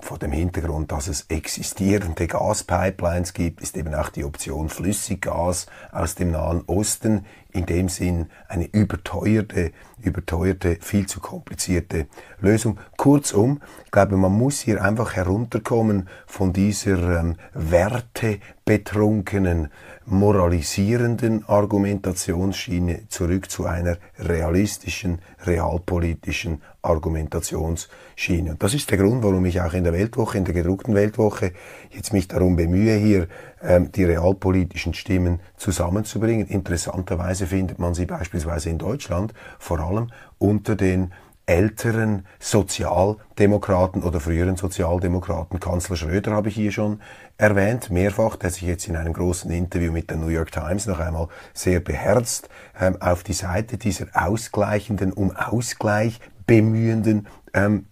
vor 0.00 0.18
dem 0.18 0.32
Hintergrund, 0.32 0.92
dass 0.92 1.08
es 1.08 1.26
existierende 1.28 2.26
Gaspipelines 2.26 3.32
gibt, 3.32 3.60
ist 3.60 3.76
eben 3.76 3.94
auch 3.94 4.10
die 4.10 4.24
Option 4.24 4.68
Flüssiggas 4.68 5.66
aus 5.92 6.14
dem 6.14 6.32
Nahen 6.32 6.62
Osten 6.66 7.24
in 7.58 7.66
dem 7.66 7.88
Sinn 7.88 8.26
eine 8.48 8.66
überteuerte, 8.66 9.72
überteuerte, 10.00 10.78
viel 10.80 11.06
zu 11.06 11.18
komplizierte 11.20 12.06
Lösung. 12.40 12.78
Kurzum, 12.96 13.60
ich 13.84 13.90
glaube, 13.90 14.16
man 14.16 14.32
muss 14.32 14.60
hier 14.60 14.82
einfach 14.82 15.16
herunterkommen 15.16 16.08
von 16.26 16.52
dieser 16.52 17.20
ähm, 17.20 17.34
wertebetrunkenen, 17.52 19.70
moralisierenden 20.06 21.44
Argumentationsschiene 21.48 23.08
zurück 23.08 23.50
zu 23.50 23.66
einer 23.66 23.98
realistischen, 24.18 25.20
realpolitischen 25.44 26.62
Argumentationsschiene. 26.82 28.52
Und 28.52 28.62
das 28.62 28.74
ist 28.74 28.90
der 28.90 28.98
Grund, 28.98 29.22
warum 29.22 29.44
ich 29.46 29.60
auch 29.60 29.74
in 29.74 29.84
der 29.84 29.92
Weltwoche, 29.92 30.38
in 30.38 30.44
der 30.44 30.54
gedruckten 30.54 30.94
Weltwoche, 30.94 31.52
jetzt 31.90 32.12
mich 32.12 32.28
darum 32.28 32.56
bemühe, 32.56 32.96
hier 32.96 33.28
die 33.60 34.04
realpolitischen 34.04 34.94
Stimmen 34.94 35.40
zusammenzubringen. 35.56 36.46
Interessanterweise 36.46 37.46
findet 37.46 37.78
man 37.78 37.94
sie 37.94 38.06
beispielsweise 38.06 38.70
in 38.70 38.78
Deutschland 38.78 39.34
vor 39.58 39.80
allem 39.80 40.10
unter 40.38 40.76
den 40.76 41.12
älteren 41.48 42.26
Sozialdemokraten 42.38 44.02
oder 44.02 44.20
früheren 44.20 44.56
Sozialdemokraten. 44.56 45.58
Kanzler 45.58 45.96
Schröder 45.96 46.32
habe 46.32 46.50
ich 46.50 46.54
hier 46.54 46.72
schon 46.72 47.00
erwähnt, 47.38 47.90
mehrfach, 47.90 48.36
der 48.36 48.50
sich 48.50 48.62
jetzt 48.62 48.86
in 48.86 48.96
einem 48.96 49.14
großen 49.14 49.50
Interview 49.50 49.90
mit 49.90 50.10
der 50.10 50.18
New 50.18 50.28
York 50.28 50.52
Times 50.52 50.86
noch 50.86 51.00
einmal 51.00 51.28
sehr 51.54 51.80
beherzt 51.80 52.50
ähm, 52.78 53.00
auf 53.00 53.22
die 53.22 53.32
Seite 53.32 53.78
dieser 53.78 54.08
ausgleichenden, 54.12 55.12
um 55.12 55.34
Ausgleich 55.34 56.20
bemühenden 56.46 57.26
ähm, 57.54 57.64
ähm, 57.68 57.86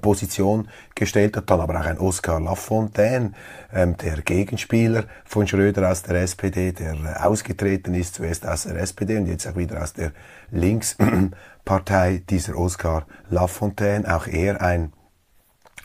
Position 0.00 0.68
gestellt 0.94 1.36
hat. 1.36 1.50
Dann 1.50 1.60
aber 1.60 1.80
auch 1.80 1.86
ein 1.86 1.98
Oscar 1.98 2.40
Lafontaine, 2.40 3.32
ähm, 3.72 3.96
der 3.96 4.22
Gegenspieler 4.22 5.04
von 5.24 5.46
Schröder 5.46 5.90
aus 5.90 6.02
der 6.02 6.22
SPD, 6.22 6.72
der 6.72 6.94
äh, 6.94 7.24
ausgetreten 7.24 7.94
ist, 7.94 8.16
zuerst 8.16 8.46
aus 8.46 8.64
der 8.64 8.76
SPD 8.76 9.16
und 9.16 9.26
jetzt 9.26 9.46
auch 9.46 9.56
wieder 9.56 9.82
aus 9.82 9.92
der 9.92 10.12
Linkspartei, 10.50 12.22
dieser 12.30 12.56
Oscar 12.56 13.06
Lafontaine, 13.28 14.14
auch 14.14 14.26
er 14.26 14.62
ein 14.62 14.92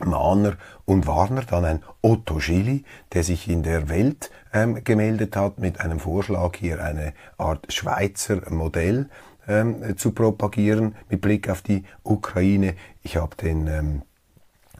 Mahner 0.00 0.56
und 0.84 1.06
Warner, 1.06 1.42
dann 1.42 1.64
ein 1.64 1.82
Otto 2.00 2.40
Schilly, 2.40 2.84
der 3.12 3.22
sich 3.22 3.48
in 3.48 3.62
der 3.62 3.88
Welt 3.88 4.30
ähm, 4.52 4.82
gemeldet 4.84 5.36
hat 5.36 5.58
mit 5.58 5.80
einem 5.80 6.00
Vorschlag, 6.00 6.56
hier 6.56 6.82
eine 6.82 7.12
Art 7.38 7.72
Schweizer 7.72 8.50
Modell 8.50 9.08
ähm, 9.48 9.96
zu 9.96 10.12
propagieren 10.12 10.94
mit 11.08 11.20
Blick 11.20 11.48
auf 11.48 11.62
die 11.62 11.84
Ukraine. 12.02 12.74
Ich 13.02 13.16
habe 13.16 13.36
den 13.36 13.66
ähm, 13.66 14.02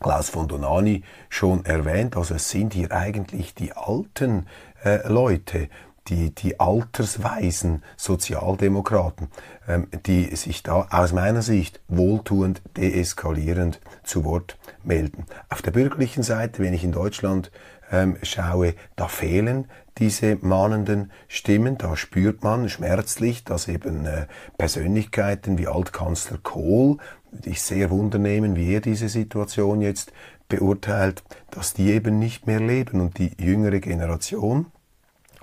Klaus 0.00 0.28
von 0.28 0.48
Donani 0.48 1.04
schon 1.28 1.64
erwähnt. 1.64 2.16
Also 2.16 2.34
es 2.34 2.50
sind 2.50 2.74
hier 2.74 2.92
eigentlich 2.92 3.54
die 3.54 3.72
alten 3.72 4.46
äh, 4.84 5.06
Leute, 5.08 5.68
die, 6.08 6.34
die 6.34 6.58
altersweisen 6.58 7.82
Sozialdemokraten, 7.96 9.28
ähm, 9.68 9.86
die 10.06 10.34
sich 10.34 10.62
da 10.62 10.88
aus 10.90 11.12
meiner 11.12 11.42
Sicht 11.42 11.80
wohltuend 11.88 12.60
deeskalierend 12.76 13.80
zu 14.02 14.24
Wort 14.24 14.58
melden. 14.82 15.26
Auf 15.48 15.62
der 15.62 15.70
bürgerlichen 15.70 16.24
Seite, 16.24 16.62
wenn 16.62 16.74
ich 16.74 16.82
in 16.82 16.92
Deutschland 16.92 17.52
ähm, 17.92 18.16
schaue, 18.22 18.74
da 18.96 19.06
fehlen 19.06 19.68
diese 19.98 20.36
mahnenden 20.40 21.10
Stimmen. 21.28 21.78
Da 21.78 21.96
spürt 21.96 22.42
man 22.42 22.68
schmerzlich, 22.68 23.44
dass 23.44 23.68
eben 23.68 24.06
äh, 24.06 24.26
Persönlichkeiten 24.58 25.58
wie 25.58 25.68
Altkanzler 25.68 26.38
Kohl, 26.42 26.98
ich 27.44 27.62
sehr 27.62 27.90
wundernehmen, 27.90 28.56
wie 28.56 28.74
er 28.74 28.80
diese 28.80 29.08
Situation 29.08 29.80
jetzt 29.80 30.12
beurteilt, 30.48 31.22
dass 31.50 31.72
die 31.72 31.90
eben 31.90 32.18
nicht 32.18 32.46
mehr 32.46 32.60
leben 32.60 33.00
und 33.00 33.18
die 33.18 33.32
jüngere 33.38 33.80
Generation, 33.80 34.66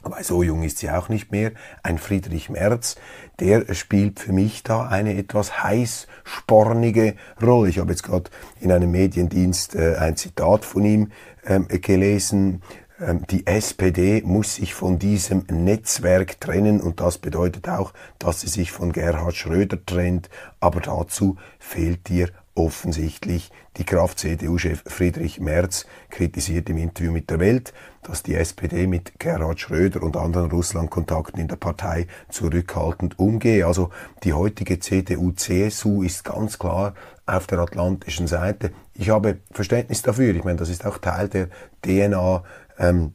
aber 0.01 0.23
so 0.23 0.43
jung 0.43 0.63
ist 0.63 0.77
sie 0.77 0.89
auch 0.89 1.09
nicht 1.09 1.31
mehr, 1.31 1.51
ein 1.83 1.97
Friedrich 1.97 2.49
Merz, 2.49 2.95
der 3.39 3.73
spielt 3.73 4.19
für 4.19 4.31
mich 4.31 4.63
da 4.63 4.87
eine 4.87 5.17
etwas 5.17 5.61
heißspornige 5.63 7.15
Rolle. 7.41 7.69
Ich 7.69 7.79
habe 7.79 7.91
jetzt 7.91 8.03
gerade 8.03 8.29
in 8.61 8.71
einem 8.71 8.91
Mediendienst 8.91 9.75
äh, 9.75 9.95
ein 9.95 10.15
Zitat 10.15 10.63
von 10.63 10.85
ihm 10.85 11.11
ähm, 11.45 11.67
gelesen. 11.67 12.61
Ähm, 12.99 13.25
die 13.29 13.47
SPD 13.47 14.21
muss 14.25 14.55
sich 14.55 14.73
von 14.73 14.99
diesem 14.99 15.45
Netzwerk 15.49 16.39
trennen 16.41 16.81
und 16.81 16.99
das 16.99 17.17
bedeutet 17.17 17.69
auch, 17.69 17.93
dass 18.17 18.41
sie 18.41 18.47
sich 18.47 18.71
von 18.71 18.91
Gerhard 18.91 19.35
Schröder 19.35 19.83
trennt, 19.85 20.29
aber 20.59 20.81
dazu 20.81 21.37
fehlt 21.59 22.09
ihr 22.09 22.29
offensichtlich 22.55 23.51
die 23.77 23.85
Kraft. 23.85 24.19
CDU-Chef 24.19 24.83
Friedrich 24.85 25.39
Merz 25.39 25.85
kritisiert 26.09 26.69
im 26.69 26.77
Interview 26.77 27.13
mit 27.13 27.29
der 27.29 27.39
Welt, 27.39 27.73
dass 28.03 28.21
die 28.21 28.35
SPD 28.35 28.85
mit 28.85 29.17
Gerhard 29.17 29.61
Schröder 29.61 30.03
und 30.03 30.17
anderen 30.17 30.51
Russlandkontakten 30.51 31.39
in 31.39 31.47
der 31.47 31.55
Partei 31.55 32.07
zurückhaltend 32.27 33.17
umgehe. 33.17 33.65
Also 33.65 33.91
die 34.23 34.33
heutige 34.33 34.79
CDU-CSU 34.79 36.03
ist 36.03 36.25
ganz 36.25 36.59
klar 36.59 36.95
auf 37.25 37.47
der 37.47 37.59
atlantischen 37.59 38.27
Seite. 38.27 38.71
Ich 38.93 39.09
habe 39.09 39.37
Verständnis 39.51 40.01
dafür. 40.01 40.35
Ich 40.35 40.43
meine, 40.43 40.57
das 40.57 40.69
ist 40.69 40.85
auch 40.85 40.97
Teil 40.97 41.29
der 41.29 41.47
DNA 41.81 42.43
ähm, 42.79 43.13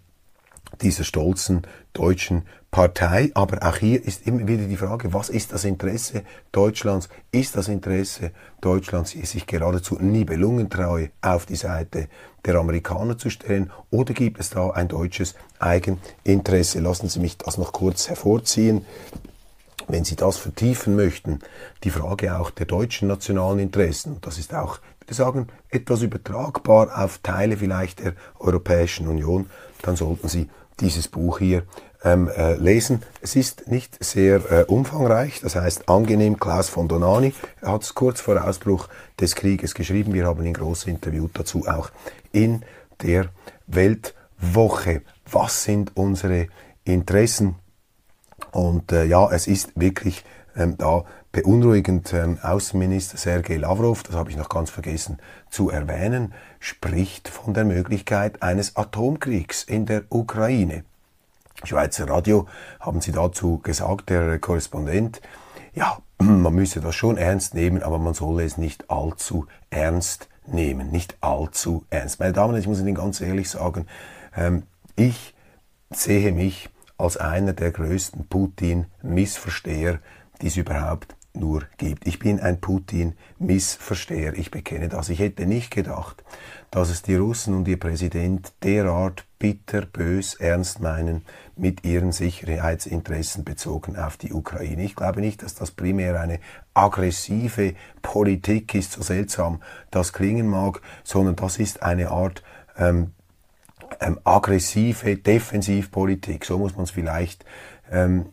dieser 0.81 1.05
stolzen 1.05 1.63
deutschen 1.93 2.43
Partei. 2.71 3.31
Aber 3.35 3.67
auch 3.67 3.77
hier 3.77 4.05
ist 4.05 4.27
immer 4.27 4.47
wieder 4.49 4.65
die 4.65 4.77
Frage, 4.77 5.13
was 5.13 5.29
ist 5.29 5.53
das 5.53 5.65
Interesse 5.65 6.25
Deutschlands? 6.53 7.09
Ist 7.31 7.57
das 7.57 7.69
Interesse 7.69 8.33
Deutschlands, 8.61 9.13
sich 9.13 9.47
geradezu 9.47 9.97
nibelungentreu 10.01 11.09
auf 11.23 11.47
die 11.47 11.57
Seite 11.57 12.09
der 12.45 12.57
Amerikaner 12.57 13.17
zu 13.17 13.31
stellen? 13.31 13.71
Oder 13.91 14.13
gibt 14.13 14.41
es 14.41 14.51
da 14.51 14.71
ein 14.71 14.89
deutsches 14.89 15.35
Eigeninteresse? 15.59 16.81
Lassen 16.81 17.09
Sie 17.09 17.21
mich 17.21 17.39
das 17.39 17.59
noch 17.59 17.73
kurz 17.73 18.09
hervorziehen. 18.09 18.85
Wenn 19.87 20.05
Sie 20.05 20.17
das 20.17 20.39
vertiefen 20.39 20.97
möchten, 20.97 21.41
die 21.85 21.91
Frage 21.91 22.39
auch 22.39 22.51
der 22.51 22.67
deutschen 22.67 23.07
nationalen 23.07 23.59
Interessen, 23.59 24.17
das 24.23 24.39
ist 24.39 24.55
auch, 24.55 24.81
würde 25.05 25.15
sagen, 25.15 25.47
etwas 25.69 26.03
übertragbar 26.03 26.99
auf 26.99 27.19
Teile 27.19 27.57
vielleicht 27.57 28.01
der 28.01 28.15
Europäischen 28.39 29.07
Union, 29.09 29.51
dann 29.83 29.97
sollten 29.97 30.29
Sie 30.29 30.49
dieses 30.81 31.09
Buch 31.09 31.39
hier 31.39 31.65
ähm, 32.03 32.29
äh, 32.29 32.55
lesen. 32.55 33.03
Es 33.21 33.37
ist 33.37 33.69
nicht 33.69 34.03
sehr 34.03 34.51
äh, 34.51 34.65
umfangreich, 34.65 35.41
das 35.41 35.57
heißt 35.57 35.89
angenehm. 35.89 36.39
Klaus 36.39 36.69
von 36.69 36.89
Donani 36.89 37.33
hat 37.63 37.83
es 37.83 37.95
kurz 37.95 38.21
vor 38.21 38.43
Ausbruch 38.45 38.89
des 39.21 39.35
Krieges 39.35 39.75
geschrieben. 39.75 40.15
Wir 40.15 40.27
haben 40.27 40.45
ein 40.45 40.53
großes 40.53 40.87
Interview 40.87 41.29
dazu 41.33 41.67
auch 41.67 41.91
in 42.33 42.65
der 43.03 43.31
Weltwoche. 43.67 45.03
Was 45.31 45.65
sind 45.65 45.97
unsere 45.97 46.49
Interessen? 46.85 47.57
Und 48.53 48.93
äh, 48.93 49.05
ja, 49.05 49.31
es 49.31 49.47
ist 49.47 49.73
wirklich 49.75 50.25
ähm, 50.57 50.77
da 50.77 51.05
beunruhigend. 51.35 52.13
Ähm, 52.15 52.39
Außenminister 52.41 53.19
Sergei 53.19 53.57
Lavrov, 53.57 54.05
das 54.05 54.15
habe 54.15 54.31
ich 54.31 54.37
noch 54.37 54.49
ganz 54.49 54.71
vergessen 54.71 55.19
zu 55.51 55.69
erwähnen, 55.69 56.33
spricht 56.61 57.29
von 57.29 57.53
der 57.53 57.65
Möglichkeit 57.65 58.43
eines 58.43 58.77
Atomkriegs 58.77 59.65
in 59.65 59.85
der 59.85 60.05
Ukraine. 60.09 60.85
Schweizer 61.65 62.09
Radio 62.09 62.47
haben 62.81 63.01
sie 63.01 63.13
dazu 63.13 63.59
gesagt, 63.59 64.11
der 64.11 64.39
Korrespondent, 64.39 65.21
ja, 65.75 65.99
man 66.19 66.55
müsse 66.55 66.81
das 66.81 66.95
schon 66.95 67.19
ernst 67.19 67.55
nehmen, 67.55 67.83
aber 67.83 67.99
man 67.99 68.15
solle 68.15 68.45
es 68.45 68.57
nicht 68.57 68.89
allzu 68.89 69.47
ernst 69.71 70.29
nehmen, 70.47 70.91
nicht 70.91 71.17
allzu 71.21 71.85
ernst. 71.91 72.21
Meine 72.21 72.33
Damen 72.33 72.51
und 72.51 72.55
Herren, 72.55 72.63
ich 72.63 72.69
muss 72.69 72.81
Ihnen 72.81 72.95
ganz 72.95 73.21
ehrlich 73.21 73.51
sagen, 73.51 73.87
ähm, 74.37 74.63
ich 74.95 75.35
sehe 75.91 76.31
mich 76.33 76.71
als 76.97 77.17
einer 77.17 77.55
der 77.55 77.73
größten 77.73 78.29
Putin-Missversteher, 78.29 79.99
die 80.41 80.47
es 80.47 80.57
überhaupt 80.57 81.17
nur 81.35 81.65
gibt. 81.79 82.07
Ich 82.07 82.19
bin 82.19 82.41
ein 82.41 82.61
Putin-Missversteher. 82.61 84.35
Ich 84.35 84.51
bekenne 84.51 84.89
das. 84.89 85.09
Ich 85.09 85.19
hätte 85.19 85.47
nicht 85.47 85.71
gedacht, 85.71 86.23
dass 86.71 86.91
es 86.91 87.03
die 87.03 87.17
Russen 87.17 87.55
und 87.55 87.69
ihr 87.69 87.79
Präsident 87.79 88.53
derart 88.63 89.25
bitterbös 89.39 90.35
ernst 90.35 90.81
meinen 90.81 91.23
mit 91.57 91.85
ihren 91.85 92.13
Sicherheitsinteressen 92.13 93.45
bezogen 93.45 93.97
auf 93.97 94.17
die 94.17 94.33
Ukraine. 94.33 94.85
Ich 94.85 94.97
glaube 94.97 95.21
nicht, 95.21 95.43
dass 95.43 95.55
das 95.55 95.71
primär 95.71 96.21
eine 96.21 96.41
aggressive 96.73 97.75
Politik 98.01 98.75
ist, 98.75 98.93
so 98.93 99.03
seltsam 99.03 99.61
das 99.91 100.13
klingen 100.13 100.49
mag, 100.49 100.81
sondern 101.03 101.37
das 101.37 101.59
ist 101.59 101.83
eine 101.83 102.11
Art 102.11 102.43
ähm, 102.79 103.13
ähm, 104.01 104.19
aggressive 104.25 105.17
Defensivpolitik. 105.17 106.45
So 106.45 106.59
muss 106.59 106.75
man 106.75 106.85
es 106.85 106.91
vielleicht 106.91 107.45
ähm, 107.91 108.27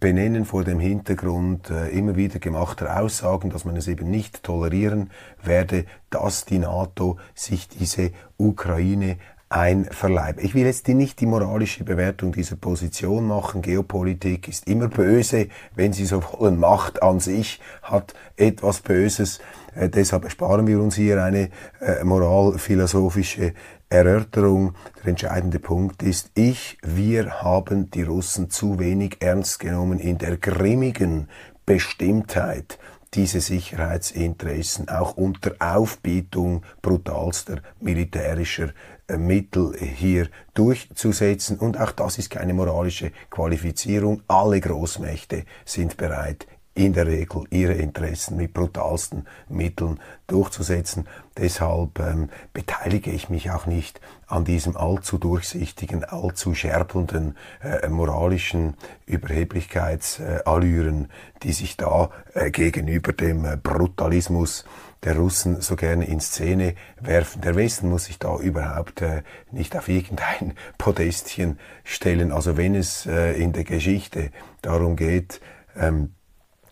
benennen 0.00 0.44
vor 0.44 0.64
dem 0.64 0.80
Hintergrund 0.80 1.70
äh, 1.70 1.88
immer 1.88 2.16
wieder 2.16 2.38
gemachter 2.38 3.00
Aussagen, 3.00 3.50
dass 3.50 3.64
man 3.64 3.76
es 3.76 3.88
eben 3.88 4.10
nicht 4.10 4.42
tolerieren 4.42 5.10
werde, 5.42 5.84
dass 6.10 6.44
die 6.44 6.58
NATO 6.58 7.18
sich 7.34 7.68
diese 7.68 8.10
Ukraine 8.36 9.16
einverleibe. 9.48 10.40
Ich 10.40 10.54
will 10.54 10.66
jetzt 10.66 10.88
nicht 10.88 11.20
die 11.20 11.26
moralische 11.26 11.84
Bewertung 11.84 12.32
dieser 12.32 12.56
Position 12.56 13.28
machen. 13.28 13.62
Geopolitik 13.62 14.48
ist 14.48 14.66
immer 14.66 14.88
böse, 14.88 15.48
wenn 15.74 15.92
Sie 15.92 16.04
so 16.04 16.22
wollen. 16.32 16.58
Macht 16.58 17.02
an 17.02 17.20
sich 17.20 17.60
hat 17.82 18.14
etwas 18.36 18.80
Böses. 18.80 19.38
Äh, 19.76 19.88
deshalb 19.88 20.24
ersparen 20.24 20.66
wir 20.66 20.80
uns 20.80 20.96
hier 20.96 21.22
eine 21.22 21.50
äh, 21.80 22.02
moralphilosophische 22.02 23.52
Erörterung. 23.88 24.74
Der 24.98 25.08
entscheidende 25.08 25.58
Punkt 25.58 26.02
ist, 26.02 26.30
ich, 26.34 26.78
wir 26.82 27.42
haben 27.42 27.90
die 27.90 28.02
Russen 28.02 28.50
zu 28.50 28.78
wenig 28.78 29.18
ernst 29.20 29.60
genommen 29.60 29.98
in 29.98 30.18
der 30.18 30.36
grimmigen 30.36 31.28
Bestimmtheit, 31.64 32.78
diese 33.14 33.40
Sicherheitsinteressen 33.40 34.88
auch 34.88 35.16
unter 35.16 35.54
Aufbietung 35.58 36.62
brutalster 36.82 37.62
militärischer 37.80 38.70
äh, 39.08 39.16
Mittel 39.16 39.76
hier 39.78 40.28
durchzusetzen. 40.54 41.58
Und 41.58 41.80
auch 41.80 41.92
das 41.92 42.18
ist 42.18 42.30
keine 42.30 42.54
moralische 42.54 43.12
Qualifizierung. 43.30 44.22
Alle 44.28 44.60
Großmächte 44.60 45.44
sind 45.64 45.96
bereit, 45.96 46.46
in 46.76 46.92
der 46.92 47.06
Regel 47.06 47.44
ihre 47.50 47.72
Interessen 47.72 48.36
mit 48.36 48.52
brutalsten 48.52 49.26
Mitteln 49.48 49.98
durchzusetzen. 50.26 51.06
Deshalb 51.38 51.98
ähm, 51.98 52.28
beteilige 52.52 53.10
ich 53.10 53.30
mich 53.30 53.50
auch 53.50 53.64
nicht 53.66 54.00
an 54.26 54.44
diesem 54.44 54.76
allzu 54.76 55.16
durchsichtigen, 55.18 56.04
allzu 56.04 56.54
scherpelnden 56.54 57.36
äh, 57.62 57.88
moralischen 57.88 58.74
Überheblichkeitsallüren, 59.06 61.08
die 61.42 61.52
sich 61.52 61.78
da 61.78 62.10
äh, 62.34 62.50
gegenüber 62.50 63.12
dem 63.12 63.46
äh, 63.46 63.56
Brutalismus 63.56 64.66
der 65.02 65.16
Russen 65.16 65.62
so 65.62 65.76
gerne 65.76 66.06
in 66.06 66.20
Szene 66.20 66.74
werfen. 67.00 67.40
Der 67.40 67.54
Westen 67.54 67.88
muss 67.88 68.04
sich 68.04 68.18
da 68.18 68.38
überhaupt 68.38 69.00
äh, 69.00 69.22
nicht 69.50 69.74
auf 69.76 69.88
irgendein 69.88 70.52
Podestchen 70.78 71.58
stellen. 71.84 72.32
Also 72.32 72.58
wenn 72.58 72.74
es 72.74 73.06
äh, 73.06 73.32
in 73.32 73.54
der 73.54 73.64
Geschichte 73.64 74.30
darum 74.60 74.96
geht, 74.96 75.40
ähm, 75.74 76.12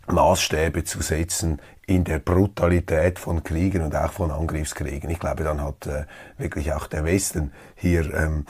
Maßstäbe 0.06 0.84
zu 0.84 1.02
setzen 1.02 1.60
in 1.86 2.04
der 2.04 2.18
Brutalität 2.18 3.18
von 3.18 3.42
Kriegen 3.42 3.82
und 3.82 3.94
auch 3.94 4.12
von 4.12 4.30
Angriffskriegen. 4.30 5.10
Ich 5.10 5.18
glaube, 5.18 5.44
dann 5.44 5.62
hat 5.62 5.86
äh, 5.86 6.04
wirklich 6.38 6.72
auch 6.72 6.86
der 6.86 7.04
Westen 7.04 7.52
hier 7.74 8.12
ähm, 8.14 8.46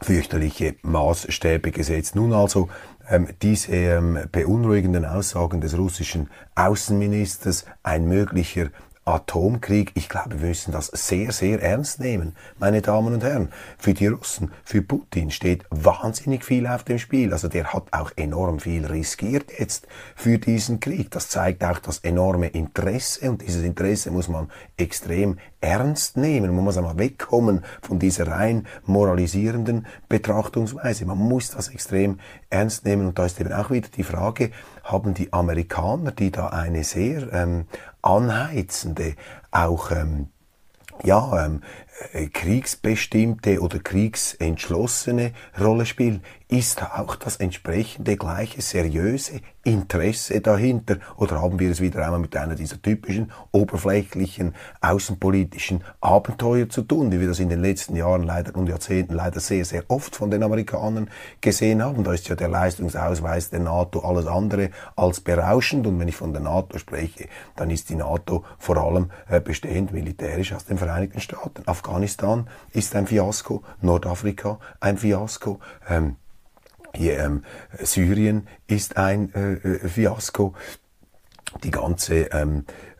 fürchterliche 0.00 0.76
Maßstäbe 0.82 1.70
gesetzt. 1.70 2.14
Nun 2.14 2.32
also 2.32 2.68
ähm, 3.08 3.28
diese 3.42 3.72
ähm, 3.72 4.18
beunruhigenden 4.30 5.04
Aussagen 5.04 5.60
des 5.60 5.76
russischen 5.78 6.28
Außenministers, 6.54 7.64
ein 7.82 8.06
möglicher 8.06 8.68
Atomkrieg, 9.08 9.92
ich 9.94 10.08
glaube, 10.08 10.40
wir 10.40 10.48
müssen 10.48 10.72
das 10.72 10.88
sehr, 10.88 11.30
sehr 11.30 11.62
ernst 11.62 12.00
nehmen, 12.00 12.34
meine 12.58 12.82
Damen 12.82 13.14
und 13.14 13.22
Herren. 13.22 13.50
Für 13.78 13.94
die 13.94 14.08
Russen, 14.08 14.50
für 14.64 14.82
Putin 14.82 15.30
steht 15.30 15.64
wahnsinnig 15.70 16.44
viel 16.44 16.66
auf 16.66 16.82
dem 16.82 16.98
Spiel. 16.98 17.32
Also 17.32 17.46
der 17.46 17.72
hat 17.72 17.84
auch 17.92 18.10
enorm 18.16 18.58
viel 18.58 18.84
riskiert 18.84 19.52
jetzt 19.56 19.86
für 20.16 20.38
diesen 20.38 20.80
Krieg. 20.80 21.12
Das 21.12 21.28
zeigt 21.28 21.62
auch 21.62 21.78
das 21.78 21.98
enorme 21.98 22.48
Interesse 22.48 23.30
und 23.30 23.42
dieses 23.42 23.62
Interesse 23.62 24.10
muss 24.10 24.26
man 24.26 24.50
extrem 24.76 25.38
ernst 25.60 26.16
nehmen. 26.16 26.54
Man 26.54 26.64
muss 26.64 26.76
einmal 26.76 26.98
wegkommen 26.98 27.64
von 27.82 28.00
dieser 28.00 28.26
rein 28.26 28.66
moralisierenden 28.86 29.86
Betrachtungsweise. 30.08 31.06
Man 31.06 31.18
muss 31.18 31.50
das 31.50 31.68
extrem 31.68 32.18
ernst 32.50 32.84
nehmen 32.84 33.06
und 33.06 33.18
da 33.18 33.26
ist 33.26 33.40
eben 33.40 33.52
auch 33.52 33.70
wieder 33.70 33.88
die 33.88 34.02
Frage, 34.02 34.50
haben 34.82 35.14
die 35.14 35.32
Amerikaner, 35.32 36.12
die 36.12 36.30
da 36.30 36.48
eine 36.48 36.84
sehr 36.84 37.32
ähm, 37.32 37.66
anheizende, 38.06 39.14
auch 39.50 39.90
ähm, 39.90 40.28
ja, 41.04 41.44
ähm, 41.44 41.62
äh, 41.62 41.85
kriegsbestimmte 42.32 43.60
oder 43.60 43.78
kriegsentschlossene 43.78 45.32
Rolle 45.58 45.86
spielen, 45.86 46.22
ist 46.48 46.80
da 46.80 46.92
auch 46.98 47.16
das 47.16 47.36
entsprechende 47.38 48.16
gleiche 48.16 48.62
seriöse 48.62 49.40
Interesse 49.64 50.40
dahinter? 50.40 50.98
Oder 51.16 51.42
haben 51.42 51.58
wir 51.58 51.72
es 51.72 51.80
wieder 51.80 52.04
einmal 52.04 52.20
mit 52.20 52.36
einer 52.36 52.54
dieser 52.54 52.80
typischen 52.80 53.32
oberflächlichen 53.50 54.54
außenpolitischen 54.80 55.82
Abenteuer 56.00 56.68
zu 56.68 56.82
tun, 56.82 57.10
wie 57.10 57.18
wir 57.18 57.26
das 57.26 57.40
in 57.40 57.48
den 57.48 57.62
letzten 57.62 57.96
Jahren 57.96 58.22
leider 58.22 58.54
und 58.54 58.68
Jahrzehnten 58.68 59.14
leider 59.14 59.40
sehr, 59.40 59.64
sehr 59.64 59.82
oft 59.88 60.14
von 60.14 60.30
den 60.30 60.44
Amerikanern 60.44 61.10
gesehen 61.40 61.82
haben? 61.82 62.04
Da 62.04 62.12
ist 62.12 62.28
ja 62.28 62.36
der 62.36 62.48
Leistungsausweis 62.48 63.50
der 63.50 63.60
NATO 63.60 64.00
alles 64.00 64.28
andere 64.28 64.70
als 64.94 65.20
berauschend. 65.20 65.84
Und 65.88 65.98
wenn 65.98 66.06
ich 66.06 66.16
von 66.16 66.32
der 66.32 66.42
NATO 66.42 66.78
spreche, 66.78 67.28
dann 67.56 67.70
ist 67.70 67.88
die 67.88 67.96
NATO 67.96 68.44
vor 68.58 68.76
allem 68.76 69.10
äh, 69.28 69.40
bestehend 69.40 69.92
militärisch 69.92 70.52
aus 70.52 70.64
den 70.64 70.78
Vereinigten 70.78 71.20
Staaten. 71.20 71.62
Afghanistan 71.86 72.48
ist 72.72 72.96
ein 72.96 73.06
Fiasko, 73.06 73.62
Nordafrika 73.80 74.58
ein 74.80 74.98
Fiasko. 74.98 75.60
Ähm, 75.88 76.16
hier, 76.92 77.20
ähm, 77.20 77.44
Syrien 77.80 78.48
ist 78.66 78.96
ein 78.96 79.32
äh, 79.34 79.52
äh, 79.52 79.88
Fiasko. 79.88 80.54
Die 81.62 81.70
ganze 81.70 82.24
ähm, 82.32 82.64
äh, 82.66 82.95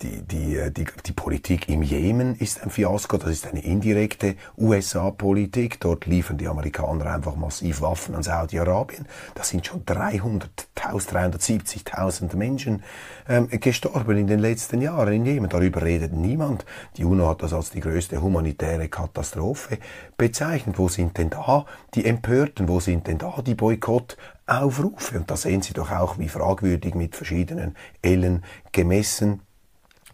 die, 0.00 0.22
die, 0.22 0.56
äh, 0.56 0.70
die, 0.70 0.86
die 1.04 1.12
Politik 1.12 1.68
im 1.68 1.82
Jemen 1.82 2.34
ist 2.34 2.62
ein 2.62 2.70
Fiasko, 2.70 3.18
das 3.18 3.30
ist 3.30 3.46
eine 3.46 3.62
indirekte 3.62 4.36
USA-Politik. 4.56 5.80
Dort 5.80 6.06
liefern 6.06 6.38
die 6.38 6.48
Amerikaner 6.48 7.06
einfach 7.06 7.36
massiv 7.36 7.82
Waffen 7.82 8.14
an 8.14 8.22
Saudi-Arabien. 8.22 9.06
Da 9.34 9.42
sind 9.42 9.66
schon 9.66 9.84
300.000, 9.84 10.48
370.000 10.78 12.36
Menschen 12.36 12.82
ähm, 13.28 13.48
gestorben 13.50 14.16
in 14.16 14.26
den 14.28 14.38
letzten 14.38 14.80
Jahren 14.80 15.12
in 15.12 15.26
Jemen. 15.26 15.50
Darüber 15.50 15.82
redet 15.82 16.14
niemand. 16.14 16.64
Die 16.96 17.04
UNO 17.04 17.28
hat 17.28 17.42
das 17.42 17.52
als 17.52 17.68
die 17.70 17.80
größte 17.80 18.22
humanitäre 18.22 18.88
Katastrophe 18.88 19.78
bezeichnet. 20.16 20.78
Wo 20.78 20.88
sind 20.88 21.18
denn 21.18 21.28
da 21.28 21.66
die 21.94 22.06
Empörten? 22.06 22.66
Wo 22.66 22.80
sind 22.80 23.08
denn 23.08 23.18
da 23.18 23.42
die 23.44 23.54
Boykott? 23.54 24.16
Aufrufe. 24.46 25.18
Und 25.18 25.30
da 25.30 25.36
sehen 25.36 25.62
Sie 25.62 25.72
doch 25.72 25.90
auch, 25.90 26.18
wie 26.18 26.28
fragwürdig 26.28 26.94
mit 26.94 27.16
verschiedenen 27.16 27.76
Ellen 28.02 28.44
gemessen 28.72 29.40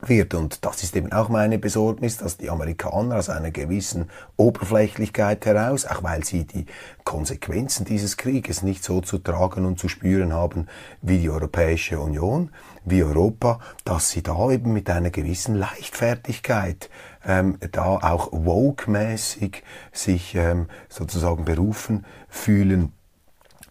wird. 0.06 0.34
Und 0.34 0.64
das 0.64 0.82
ist 0.82 0.96
eben 0.96 1.12
auch 1.12 1.28
meine 1.28 1.58
Besorgnis, 1.58 2.16
dass 2.16 2.36
die 2.36 2.50
Amerikaner 2.50 3.16
aus 3.16 3.28
einer 3.28 3.50
gewissen 3.50 4.10
Oberflächlichkeit 4.36 5.44
heraus, 5.46 5.86
auch 5.86 6.02
weil 6.02 6.24
sie 6.24 6.44
die 6.44 6.66
Konsequenzen 7.04 7.84
dieses 7.84 8.16
Krieges 8.16 8.62
nicht 8.62 8.84
so 8.84 9.00
zu 9.00 9.18
tragen 9.18 9.66
und 9.66 9.78
zu 9.78 9.88
spüren 9.88 10.32
haben 10.32 10.66
wie 11.02 11.18
die 11.18 11.30
Europäische 11.30 12.00
Union, 12.00 12.50
wie 12.84 13.02
Europa, 13.02 13.60
dass 13.84 14.10
sie 14.10 14.22
da 14.22 14.50
eben 14.50 14.72
mit 14.72 14.88
einer 14.88 15.10
gewissen 15.10 15.54
Leichtfertigkeit 15.54 16.88
ähm, 17.26 17.58
da 17.72 17.96
auch 17.96 18.32
woke-mäßig 18.32 19.62
sich 19.92 20.34
ähm, 20.34 20.66
sozusagen 20.88 21.44
berufen 21.44 22.06
fühlen, 22.28 22.92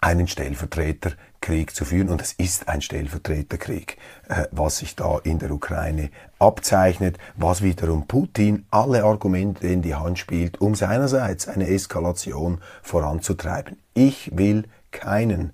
einen 0.02 0.28
Stellvertreterkrieg 0.28 1.76
zu 1.76 1.86
führen. 1.86 2.10
Und 2.10 2.22
es 2.22 2.34
ist 2.34 2.68
ein 2.70 2.82
Stellvertreterkrieg, 2.82 3.98
äh, 4.28 4.46
was 4.52 4.78
sich 4.78 4.96
da 4.96 5.20
in 5.24 5.40
der 5.40 5.52
Ukraine 5.52 6.10
abzeichnet, 6.40 7.18
was 7.36 7.62
wiederum 7.62 8.08
Putin 8.08 8.66
alle 8.72 9.04
Argumente 9.04 9.68
in 9.68 9.82
die 9.82 9.96
Hand 9.96 10.20
spielt, 10.20 10.62
um 10.62 10.76
seinerseits 10.76 11.48
eine 11.48 11.68
Eskalation 11.68 12.60
voranzutreiben. 12.82 13.78
Ich 13.94 14.32
will 14.36 14.66
keinen 14.92 15.54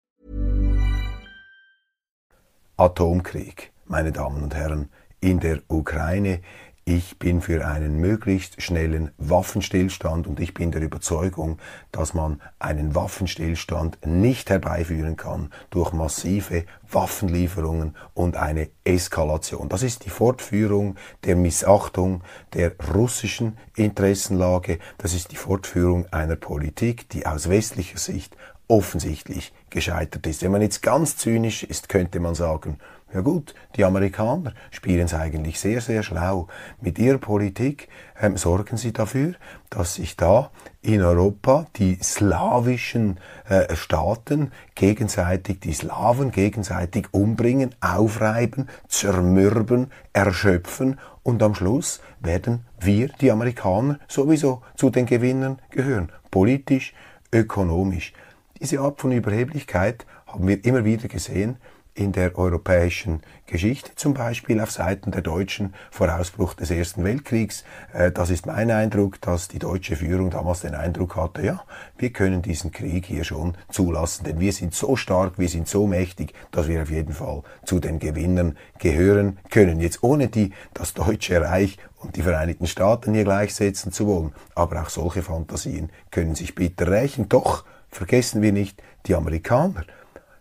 Atomkrieg, 2.77 3.71
meine 3.85 4.11
Damen 4.11 4.43
und 4.43 4.55
Herren, 4.55 4.89
in 5.19 5.39
der 5.39 5.61
Ukraine. 5.67 6.41
Ich 6.83 7.19
bin 7.19 7.41
für 7.41 7.67
einen 7.67 7.97
möglichst 7.99 8.59
schnellen 8.59 9.11
Waffenstillstand 9.19 10.25
und 10.25 10.39
ich 10.39 10.55
bin 10.55 10.71
der 10.71 10.81
Überzeugung, 10.81 11.59
dass 11.91 12.15
man 12.15 12.41
einen 12.57 12.95
Waffenstillstand 12.95 13.99
nicht 14.03 14.49
herbeiführen 14.49 15.15
kann 15.15 15.51
durch 15.69 15.93
massive 15.93 16.65
Waffenlieferungen 16.89 17.95
und 18.15 18.35
eine 18.35 18.69
Eskalation. 18.83 19.69
Das 19.69 19.83
ist 19.83 20.05
die 20.05 20.09
Fortführung 20.09 20.95
der 21.23 21.35
Missachtung 21.35 22.23
der 22.55 22.73
russischen 22.93 23.59
Interessenlage. 23.75 24.79
Das 24.97 25.13
ist 25.13 25.31
die 25.31 25.37
Fortführung 25.37 26.07
einer 26.11 26.35
Politik, 26.35 27.07
die 27.09 27.27
aus 27.27 27.47
westlicher 27.47 27.99
Sicht 27.99 28.35
offensichtlich 28.71 29.51
gescheitert 29.69 30.25
ist. 30.25 30.43
Wenn 30.43 30.51
man 30.51 30.61
jetzt 30.61 30.81
ganz 30.81 31.17
zynisch 31.17 31.63
ist, 31.63 31.89
könnte 31.89 32.21
man 32.21 32.35
sagen, 32.35 32.77
ja 33.13 33.19
gut, 33.19 33.53
die 33.75 33.83
Amerikaner 33.83 34.53
spielen 34.71 35.07
es 35.07 35.13
eigentlich 35.13 35.59
sehr, 35.59 35.81
sehr 35.81 36.03
schlau. 36.03 36.47
Mit 36.79 36.97
ihrer 36.97 37.17
Politik 37.17 37.89
ähm, 38.21 38.37
sorgen 38.37 38.77
sie 38.77 38.93
dafür, 38.93 39.33
dass 39.69 39.95
sich 39.95 40.15
da 40.15 40.51
in 40.81 41.01
Europa 41.01 41.67
die 41.75 41.97
slawischen 42.01 43.19
äh, 43.49 43.75
Staaten 43.75 44.53
gegenseitig, 44.75 45.59
die 45.59 45.73
Slawen 45.73 46.31
gegenseitig 46.31 47.07
umbringen, 47.11 47.75
aufreiben, 47.81 48.69
zermürben, 48.87 49.91
erschöpfen 50.13 50.97
und 51.23 51.43
am 51.43 51.55
Schluss 51.55 51.99
werden 52.21 52.65
wir, 52.79 53.09
die 53.19 53.31
Amerikaner, 53.31 53.99
sowieso 54.07 54.61
zu 54.75 54.89
den 54.89 55.05
Gewinnern 55.05 55.59
gehören. 55.69 56.09
Politisch, 56.31 56.93
ökonomisch. 57.33 58.13
Diese 58.61 58.79
Art 58.79 59.01
von 59.01 59.11
Überheblichkeit 59.11 60.05
haben 60.27 60.47
wir 60.47 60.63
immer 60.63 60.85
wieder 60.85 61.07
gesehen 61.07 61.57
in 61.95 62.11
der 62.11 62.37
europäischen 62.37 63.21
Geschichte, 63.47 63.95
zum 63.95 64.13
Beispiel 64.13 64.61
auf 64.61 64.69
Seiten 64.69 65.09
der 65.09 65.23
Deutschen 65.23 65.73
vor 65.89 66.15
Ausbruch 66.15 66.53
des 66.53 66.69
Ersten 66.69 67.03
Weltkriegs. 67.03 67.63
Äh, 67.91 68.11
das 68.11 68.29
ist 68.29 68.45
mein 68.45 68.69
Eindruck, 68.69 69.19
dass 69.19 69.47
die 69.47 69.57
deutsche 69.57 69.95
Führung 69.95 70.29
damals 70.29 70.61
den 70.61 70.75
Eindruck 70.75 71.15
hatte, 71.15 71.43
ja, 71.43 71.63
wir 71.97 72.11
können 72.11 72.43
diesen 72.43 72.71
Krieg 72.71 73.07
hier 73.07 73.23
schon 73.23 73.57
zulassen, 73.71 74.25
denn 74.25 74.39
wir 74.39 74.53
sind 74.53 74.75
so 74.75 74.95
stark, 74.95 75.39
wir 75.39 75.49
sind 75.49 75.67
so 75.67 75.87
mächtig, 75.87 76.35
dass 76.51 76.67
wir 76.67 76.83
auf 76.83 76.91
jeden 76.91 77.13
Fall 77.13 77.41
zu 77.65 77.79
den 77.79 77.97
Gewinnern 77.97 78.59
gehören 78.77 79.39
können. 79.49 79.81
Jetzt 79.81 80.03
ohne 80.03 80.27
die 80.27 80.53
das 80.75 80.93
Deutsche 80.93 81.41
Reich 81.41 81.77
und 81.97 82.15
die 82.15 82.21
Vereinigten 82.21 82.67
Staaten 82.67 83.15
hier 83.15 83.23
gleichsetzen 83.23 83.91
zu 83.91 84.05
wollen, 84.05 84.33
aber 84.53 84.83
auch 84.83 84.89
solche 84.89 85.23
Fantasien 85.23 85.89
können 86.11 86.35
sich 86.35 86.53
bitter 86.53 86.91
rächen. 86.91 87.27
Doch 87.27 87.65
vergessen 87.91 88.41
wir 88.41 88.51
nicht, 88.51 88.81
die 89.05 89.15
Amerikaner 89.15 89.85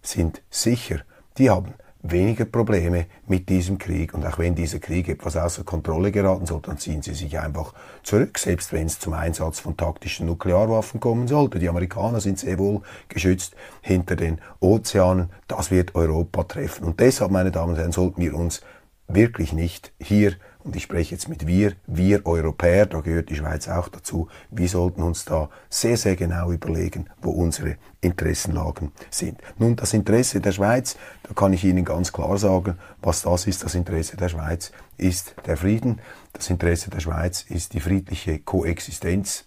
sind 0.03 0.43
sicher 0.51 1.01
die 1.41 1.49
haben 1.49 1.75
weniger 2.03 2.45
Probleme 2.45 3.07
mit 3.27 3.49
diesem 3.49 3.79
Krieg. 3.79 4.13
Und 4.15 4.27
auch 4.27 4.39
wenn 4.39 4.55
dieser 4.55 4.79
Krieg 4.79 5.09
etwas 5.09 5.37
außer 5.37 5.65
Kontrolle 5.65 6.13
geraten 6.13 6.47
soll, 6.47 6.61
dann 6.63 6.79
ziehen 6.79 7.03
sie 7.03 7.15
sich 7.15 7.39
einfach 7.39 7.75
zurück, 8.03 8.39
selbst 8.39 8.73
wenn 8.73 8.87
es 8.87 8.99
zum 8.99 9.15
Einsatz 9.15 9.61
von 9.61 9.77
taktischen 9.77 10.27
Nuklearwaffen 10.27 11.01
kommen 11.01 11.29
sollte. 11.29 11.59
Die 11.59 11.69
Amerikaner 11.69 12.21
sind 12.21 12.39
sehr 12.39 12.59
wohl 12.59 12.83
geschützt 13.09 13.55
hinter 13.81 14.17
den 14.17 14.41
Ozeanen. 14.61 15.31
Das 15.49 15.71
wird 15.71 15.95
Europa 15.95 16.45
treffen. 16.45 16.85
Und 16.85 17.01
deshalb, 17.01 17.31
meine 17.31 17.51
Damen 17.51 17.73
und 17.73 17.79
Herren, 17.79 17.93
sollten 17.93 18.21
wir 18.21 18.35
uns 18.35 18.61
wirklich 19.09 19.53
nicht 19.53 19.93
hier 19.99 20.35
und 20.65 20.77
ich 20.77 20.83
spreche 20.83 21.15
jetzt 21.15 21.29
mit 21.29 21.47
wir, 21.47 21.73
wir 21.87 22.27
Europäer, 22.27 22.87
da 22.87 23.01
gehört 23.01 23.31
die 23.31 23.37
Schweiz 23.37 23.69
auch 23.69 23.89
dazu, 23.89 24.29
wir 24.51 24.69
sollten 24.69 25.03
uns 25.03 25.25
da 25.25 25.49
sehr, 25.69 25.97
sehr 25.97 26.17
genau 26.17 26.53
überlegen, 26.53 27.07
wo 27.23 27.31
unsere 27.31 27.77
Interessenlagen 28.01 28.93
sind. 29.11 29.39
Nun, 29.59 29.77
das 29.77 29.95
Interesse 29.95 30.41
der 30.41 30.53
Schweiz, 30.53 30.97
da 31.23 31.35
kann 31.35 31.53
ich 31.53 31.65
Ihnen 31.65 31.85
ganz 31.85 32.13
klar 32.13 32.37
sagen, 32.39 32.79
was 33.01 33.23
das 33.23 33.47
ist. 33.47 33.65
Das 33.65 33.75
Interesse 33.75 34.17
der 34.17 34.29
Schweiz 34.29 34.73
ist 34.97 35.35
der 35.47 35.57
Frieden. 35.57 36.01
Das 36.33 36.51
Interesse 36.51 36.91
der 36.91 37.01
Schweiz 37.01 37.43
ist 37.43 37.73
die 37.73 37.81
friedliche 37.81 38.39
Koexistenz 38.39 39.45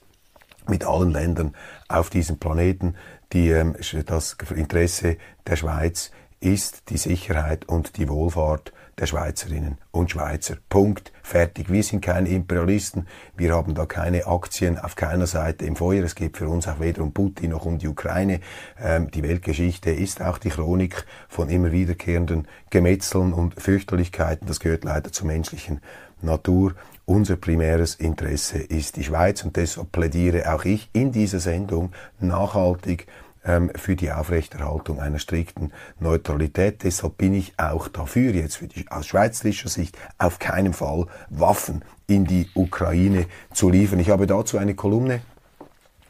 mit 0.68 0.86
allen 0.86 1.12
Ländern 1.12 1.56
auf 1.88 2.10
diesem 2.10 2.38
Planeten. 2.38 2.96
Die, 3.34 3.50
ähm, 3.50 3.76
das 4.06 4.38
Interesse 4.56 5.18
der 5.48 5.56
Schweiz 5.56 6.12
ist 6.40 6.90
die 6.90 6.98
Sicherheit 6.98 7.66
und 7.66 7.98
die 7.98 8.10
Wohlfahrt 8.10 8.74
der 9.00 9.06
Schweizerinnen 9.06 9.78
und 9.92 10.12
Schweizer. 10.12 10.58
Punkt. 10.70 11.12
Fertig. 11.22 11.72
Wir 11.72 11.84
sind 11.84 12.02
keine 12.02 12.30
Imperialisten. 12.30 13.08
Wir 13.36 13.54
haben 13.54 13.74
da 13.74 13.86
keine 13.86 14.28
Aktien 14.28 14.78
auf 14.78 14.96
keiner 14.96 15.28
Seite 15.28 15.66
im 15.66 15.76
Feuer. 15.76 16.04
Es 16.04 16.16
geht 16.16 16.38
für 16.38 16.48
uns 16.48 16.68
auch 16.68 16.80
weder 16.80 17.02
um 17.02 17.14
Putin 17.14 17.52
noch 17.52 17.66
um 17.66 17.78
die 17.78 17.88
Ukraine. 17.88 18.40
Ähm, 18.80 19.10
die 19.12 19.24
Weltgeschichte 19.24 19.92
ist 19.92 20.22
auch 20.22 20.38
die 20.38 20.50
Chronik 20.50 21.06
von 21.28 21.50
immer 21.50 21.72
wiederkehrenden 21.72 22.48
Gemetzeln 22.70 23.34
und 23.34 23.60
Fürchterlichkeiten. 23.62 24.48
Das 24.48 24.60
gehört 24.60 24.84
leider 24.84 25.12
zur 25.12 25.28
menschlichen 25.28 25.82
Natur. 26.22 26.74
Unser 27.06 27.36
primäres 27.36 27.96
Interesse 27.96 28.60
ist 28.60 28.96
die 28.96 29.04
Schweiz 29.04 29.44
und 29.44 29.58
deshalb 29.58 29.92
plädiere 29.92 30.54
auch 30.54 30.64
ich 30.64 30.90
in 30.94 31.12
dieser 31.12 31.40
Sendung 31.40 31.92
nachhaltig 32.20 33.08
ähm, 33.46 33.72
für 33.76 33.96
die 33.96 34.12
Aufrechterhaltung 34.12 35.00
einer 35.00 35.20
strikten 35.20 35.72
Neutralität. 36.00 36.84
Deshalb 36.84 37.18
bin 37.18 37.34
ich 37.34 37.54
auch 37.58 37.88
dafür, 37.88 38.34
jetzt 38.34 38.58
für 38.58 38.68
die, 38.68 38.90
aus 38.90 39.08
schweizerischer 39.08 39.70
Sicht, 39.70 39.98
auf 40.18 40.40
keinen 40.40 40.74
Fall 40.74 41.08
Waffen 41.30 41.84
in 42.08 42.26
die 42.26 42.50
Ukraine 42.56 43.28
zu 43.54 43.70
liefern. 43.70 44.00
Ich 44.00 44.10
habe 44.10 44.28
dazu 44.28 44.58
eine 44.58 44.76
Kolumne 44.76 45.22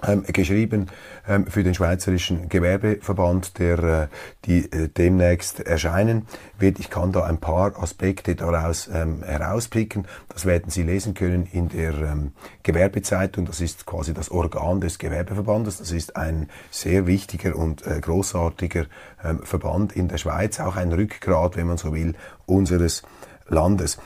ähm, 0.05 0.23
geschrieben 0.23 0.87
ähm, 1.27 1.47
für 1.47 1.63
den 1.63 1.73
Schweizerischen 1.73 2.49
Gewerbeverband, 2.49 3.57
der 3.59 3.79
äh, 3.79 4.07
die 4.45 4.71
äh, 4.71 4.89
demnächst 4.89 5.59
erscheinen 5.61 6.27
wird. 6.57 6.79
Ich 6.79 6.89
kann 6.89 7.11
da 7.11 7.23
ein 7.23 7.37
paar 7.37 7.81
Aspekte 7.81 8.35
daraus 8.35 8.89
ähm, 8.93 9.23
herauspicken. 9.23 10.07
Das 10.29 10.45
werden 10.45 10.69
Sie 10.69 10.83
lesen 10.83 11.13
können 11.13 11.47
in 11.51 11.69
der 11.69 11.93
ähm, 11.93 12.31
Gewerbezeitung. 12.63 13.45
Das 13.45 13.61
ist 13.61 13.85
quasi 13.85 14.13
das 14.13 14.31
Organ 14.31 14.81
des 14.81 14.99
Gewerbeverbandes. 14.99 15.77
Das 15.77 15.91
ist 15.91 16.15
ein 16.15 16.49
sehr 16.71 17.07
wichtiger 17.07 17.55
und 17.55 17.85
äh, 17.85 17.99
großartiger 17.99 18.85
ähm, 19.23 19.39
Verband 19.43 19.95
in 19.95 20.07
der 20.07 20.17
Schweiz, 20.17 20.59
auch 20.59 20.75
ein 20.75 20.91
Rückgrat, 20.91 21.55
wenn 21.55 21.67
man 21.67 21.77
so 21.77 21.93
will, 21.93 22.15
unseres 22.45 23.03
Landes 23.47 23.97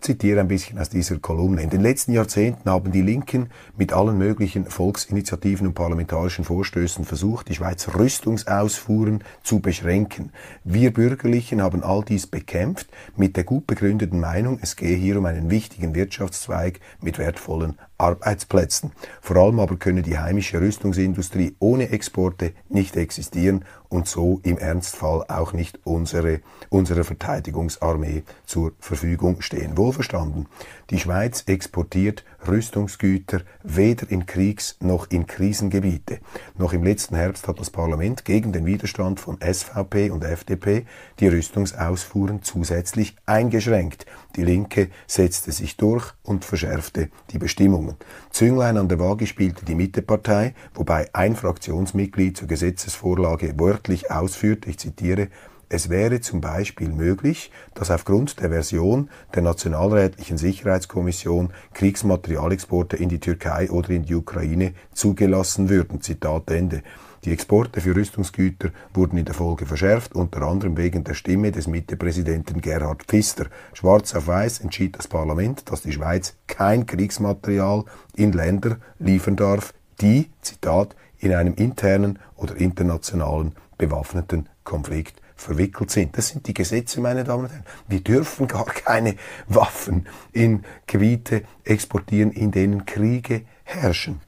zitiere 0.00 0.40
ein 0.40 0.48
bisschen 0.48 0.78
aus 0.78 0.88
dieser 0.88 1.18
Kolumne. 1.18 1.62
In 1.62 1.70
den 1.70 1.80
letzten 1.80 2.12
Jahrzehnten 2.12 2.68
haben 2.70 2.92
die 2.92 3.02
Linken 3.02 3.50
mit 3.76 3.92
allen 3.92 4.18
möglichen 4.18 4.66
Volksinitiativen 4.66 5.66
und 5.66 5.74
parlamentarischen 5.74 6.44
Vorstößen 6.44 7.04
versucht, 7.04 7.48
die 7.48 7.54
Schweizer 7.54 7.98
Rüstungsausfuhren 7.98 9.24
zu 9.42 9.60
beschränken. 9.60 10.32
Wir 10.64 10.92
Bürgerlichen 10.92 11.62
haben 11.62 11.82
all 11.82 12.04
dies 12.04 12.26
bekämpft 12.26 12.88
mit 13.16 13.36
der 13.36 13.44
gut 13.44 13.66
begründeten 13.66 14.20
Meinung, 14.20 14.58
es 14.62 14.76
gehe 14.76 14.96
hier 14.96 15.18
um 15.18 15.26
einen 15.26 15.50
wichtigen 15.50 15.94
Wirtschaftszweig 15.94 16.80
mit 17.00 17.18
wertvollen 17.18 17.78
Arbeitsplätzen. 17.98 18.92
Vor 19.20 19.36
allem 19.36 19.58
aber 19.58 19.76
könne 19.76 20.02
die 20.02 20.18
heimische 20.18 20.60
Rüstungsindustrie 20.60 21.56
ohne 21.58 21.88
Exporte 21.90 22.52
nicht 22.68 22.96
existieren 22.96 23.64
und 23.88 24.08
so 24.08 24.40
im 24.42 24.58
Ernstfall 24.58 25.24
auch 25.28 25.52
nicht 25.52 25.80
unsere, 25.84 26.40
unsere 26.68 27.04
Verteidigungsarmee 27.04 28.22
zur 28.44 28.72
Verfügung 28.78 29.40
stehen. 29.42 29.76
Wohlverstanden, 29.76 30.46
die 30.90 30.98
Schweiz 30.98 31.44
exportiert 31.46 32.24
Rüstungsgüter 32.46 33.40
weder 33.62 34.10
in 34.10 34.26
Kriegs- 34.26 34.76
noch 34.80 35.10
in 35.10 35.26
Krisengebiete. 35.26 36.20
Noch 36.56 36.72
im 36.72 36.84
letzten 36.84 37.16
Herbst 37.16 37.48
hat 37.48 37.58
das 37.58 37.70
Parlament 37.70 38.24
gegen 38.24 38.52
den 38.52 38.66
Widerstand 38.66 39.20
von 39.20 39.38
SVP 39.40 40.10
und 40.10 40.24
FDP 40.24 40.86
die 41.18 41.28
Rüstungsausfuhren 41.28 42.42
zusätzlich 42.42 43.16
eingeschränkt. 43.26 44.06
Die 44.36 44.44
Linke 44.44 44.90
setzte 45.06 45.52
sich 45.52 45.76
durch 45.76 46.12
und 46.22 46.44
verschärfte 46.44 47.10
die 47.30 47.38
Bestimmungen. 47.38 47.96
Zünglein 48.30 48.76
an 48.76 48.88
der 48.88 48.98
Waage 48.98 49.26
spielte 49.26 49.64
die 49.64 49.74
Mittepartei, 49.74 50.54
wobei 50.74 51.08
ein 51.12 51.36
Fraktionsmitglied 51.36 52.36
zur 52.36 52.48
Gesetzesvorlage 52.48 53.58
wörtlich 53.76 54.10
ausführte, 54.10 54.70
ich 54.70 54.78
zitiere, 54.78 55.28
es 55.68 55.90
wäre 55.90 56.20
zum 56.20 56.40
Beispiel 56.40 56.88
möglich, 56.88 57.50
dass 57.74 57.90
aufgrund 57.90 58.40
der 58.40 58.48
Version 58.48 59.10
der 59.34 59.42
Nationalrätlichen 59.42 60.38
Sicherheitskommission 60.38 61.52
Kriegsmaterialexporte 61.74 62.96
in 62.96 63.10
die 63.10 63.20
Türkei 63.20 63.70
oder 63.70 63.90
in 63.90 64.04
die 64.04 64.14
Ukraine 64.14 64.72
zugelassen 64.94 65.68
würden. 65.68 66.00
Zitat 66.00 66.50
Ende. 66.50 66.82
Die 67.24 67.32
Exporte 67.32 67.82
für 67.82 67.94
Rüstungsgüter 67.94 68.70
wurden 68.94 69.18
in 69.18 69.24
der 69.26 69.34
Folge 69.34 69.66
verschärft, 69.66 70.14
unter 70.14 70.42
anderem 70.42 70.78
wegen 70.78 71.04
der 71.04 71.14
Stimme 71.14 71.52
des 71.52 71.66
Mittepräsidenten 71.66 72.62
Gerhard 72.62 73.02
Pfister. 73.02 73.46
Schwarz 73.74 74.14
auf 74.14 74.28
weiß 74.28 74.60
entschied 74.60 74.96
das 74.96 75.08
Parlament, 75.08 75.70
dass 75.70 75.82
die 75.82 75.92
Schweiz 75.92 76.34
kein 76.46 76.86
Kriegsmaterial 76.86 77.84
in 78.14 78.32
Länder 78.32 78.78
liefern 79.00 79.36
darf, 79.36 79.74
die, 80.00 80.30
Zitat, 80.40 80.94
in 81.18 81.34
einem 81.34 81.54
internen 81.54 82.18
oder 82.36 82.56
internationalen 82.56 83.54
bewaffneten 83.78 84.48
Konflikt 84.64 85.20
verwickelt 85.36 85.90
sind. 85.90 86.16
Das 86.16 86.28
sind 86.28 86.46
die 86.46 86.54
Gesetze, 86.54 87.00
meine 87.00 87.24
Damen 87.24 87.44
und 87.44 87.50
Herren. 87.50 87.64
Wir 87.88 88.00
dürfen 88.00 88.48
gar 88.48 88.64
keine 88.64 89.16
Waffen 89.46 90.06
in 90.32 90.64
Gebiete 90.86 91.42
exportieren, 91.64 92.32
in 92.32 92.50
denen 92.50 92.86
Kriege 92.86 93.42
herrschen. 93.64 94.20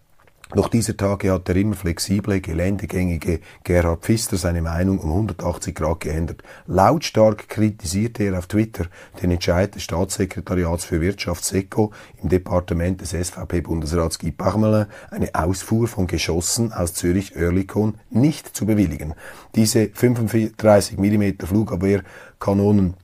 Noch 0.54 0.68
dieser 0.68 0.96
Tage 0.96 1.30
hat 1.30 1.46
der 1.48 1.56
immer 1.56 1.74
flexible, 1.74 2.40
geländegängige 2.40 3.40
Gerhard 3.64 4.00
Pfister 4.00 4.38
seine 4.38 4.62
Meinung 4.62 4.98
um 4.98 5.10
180 5.10 5.74
Grad 5.74 6.00
geändert. 6.00 6.42
Lautstark 6.66 7.50
kritisierte 7.50 8.24
er 8.24 8.38
auf 8.38 8.46
Twitter 8.46 8.86
den 9.20 9.30
Entscheid 9.30 9.74
des 9.74 9.82
Staatssekretariats 9.82 10.86
für 10.86 11.02
Wirtschaft 11.02 11.44
SECO 11.44 11.92
im 12.22 12.30
Departement 12.30 12.98
des 12.98 13.10
SVP-Bundesrats 13.10 14.18
Guy 14.18 14.30
Parmelin, 14.30 14.86
eine 15.10 15.34
Ausfuhr 15.34 15.86
von 15.86 16.06
Geschossen 16.06 16.72
aus 16.72 16.94
Zürich-Oerlikon 16.94 17.98
nicht 18.08 18.56
zu 18.56 18.64
bewilligen. 18.64 19.12
Diese 19.54 19.90
35 19.92 20.96
mm 20.96 21.44
Flugabwehrkanonen 21.44 22.94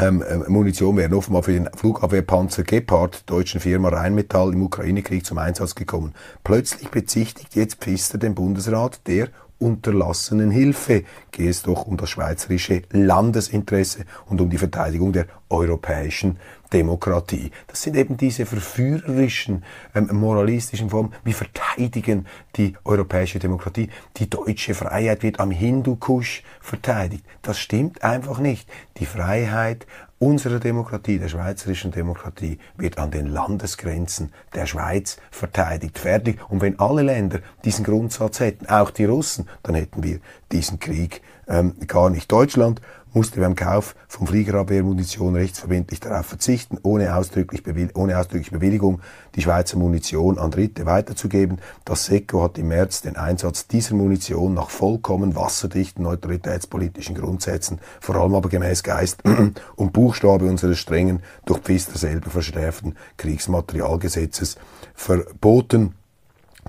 ähm, 0.00 0.24
ähm, 0.28 0.44
Munition 0.48 0.96
wären 0.96 1.14
offenbar 1.14 1.42
für 1.42 1.52
den 1.52 1.68
Flugabwehrpanzer 1.74 2.62
Gepard 2.62 3.28
deutschen 3.28 3.60
Firma 3.60 3.88
Rheinmetall 3.88 4.52
im 4.52 4.62
Ukraine-Krieg 4.62 5.26
zum 5.26 5.38
Einsatz 5.38 5.74
gekommen. 5.74 6.14
Plötzlich 6.44 6.90
bezichtigt 6.90 7.56
jetzt 7.56 7.76
Pfister 7.76 8.18
den 8.18 8.34
Bundesrat 8.34 9.06
der 9.06 9.28
unterlassenen 9.58 10.50
Hilfe. 10.50 11.04
Geht 11.32 11.50
es 11.50 11.62
doch 11.62 11.86
um 11.86 11.96
das 11.96 12.10
schweizerische 12.10 12.82
Landesinteresse 12.92 14.04
und 14.26 14.40
um 14.40 14.50
die 14.50 14.58
Verteidigung 14.58 15.12
der 15.12 15.26
europäischen 15.50 16.38
Demokratie. 16.72 17.50
Das 17.66 17.82
sind 17.82 17.96
eben 17.96 18.16
diese 18.16 18.46
verführerischen, 18.46 19.64
ähm, 19.94 20.08
moralistischen 20.12 20.90
Formen. 20.90 21.12
Wir 21.24 21.34
verteidigen 21.34 22.26
die 22.56 22.74
europäische 22.84 23.38
Demokratie. 23.38 23.88
Die 24.16 24.28
deutsche 24.28 24.74
Freiheit 24.74 25.22
wird 25.22 25.40
am 25.40 25.50
Hindukusch 25.50 26.42
verteidigt. 26.60 27.24
Das 27.42 27.58
stimmt 27.58 28.04
einfach 28.04 28.38
nicht. 28.38 28.68
Die 28.98 29.06
Freiheit 29.06 29.86
unserer 30.18 30.58
Demokratie, 30.58 31.18
der 31.18 31.28
schweizerischen 31.28 31.92
Demokratie, 31.92 32.58
wird 32.76 32.98
an 32.98 33.10
den 33.10 33.26
Landesgrenzen 33.26 34.32
der 34.54 34.66
Schweiz 34.66 35.18
verteidigt. 35.30 35.98
Fertig. 35.98 36.40
Und 36.50 36.60
wenn 36.60 36.78
alle 36.78 37.02
Länder 37.02 37.40
diesen 37.64 37.84
Grundsatz 37.84 38.40
hätten, 38.40 38.66
auch 38.66 38.90
die 38.90 39.04
Russen, 39.04 39.48
dann 39.62 39.74
hätten 39.74 40.02
wir 40.02 40.18
diesen 40.50 40.80
Krieg 40.80 41.22
ähm, 41.46 41.74
gar 41.86 42.10
nicht. 42.10 42.30
Deutschland 42.30 42.80
musste 43.18 43.40
beim 43.40 43.56
Kauf 43.56 43.96
von 44.06 44.28
Fliegerabwehrmunition 44.28 45.34
rechtsverbindlich 45.34 45.98
darauf 45.98 46.26
verzichten, 46.26 46.78
ohne, 46.84 47.16
ausdrücklich 47.16 47.64
ohne 47.96 48.16
ausdrückliche 48.16 48.52
Bewilligung 48.52 49.00
die 49.34 49.42
Schweizer 49.42 49.76
Munition 49.76 50.38
an 50.38 50.52
Dritte 50.52 50.86
weiterzugeben. 50.86 51.58
Das 51.84 52.04
SECO 52.04 52.44
hat 52.44 52.58
im 52.58 52.68
März 52.68 53.00
den 53.02 53.16
Einsatz 53.16 53.66
dieser 53.66 53.96
Munition 53.96 54.54
nach 54.54 54.70
vollkommen 54.70 55.34
wasserdichten 55.34 56.04
neutralitätspolitischen 56.04 57.16
Grundsätzen, 57.16 57.80
vor 57.98 58.14
allem 58.14 58.36
aber 58.36 58.50
gemäß 58.50 58.84
Geist 58.84 59.24
und 59.74 59.92
Buchstabe 59.92 60.44
unseres 60.44 60.78
strengen, 60.78 61.24
durch 61.44 61.58
Pfister 61.58 61.98
selber 61.98 62.30
verschärften 62.30 62.94
Kriegsmaterialgesetzes 63.16 64.58
verboten. 64.94 65.96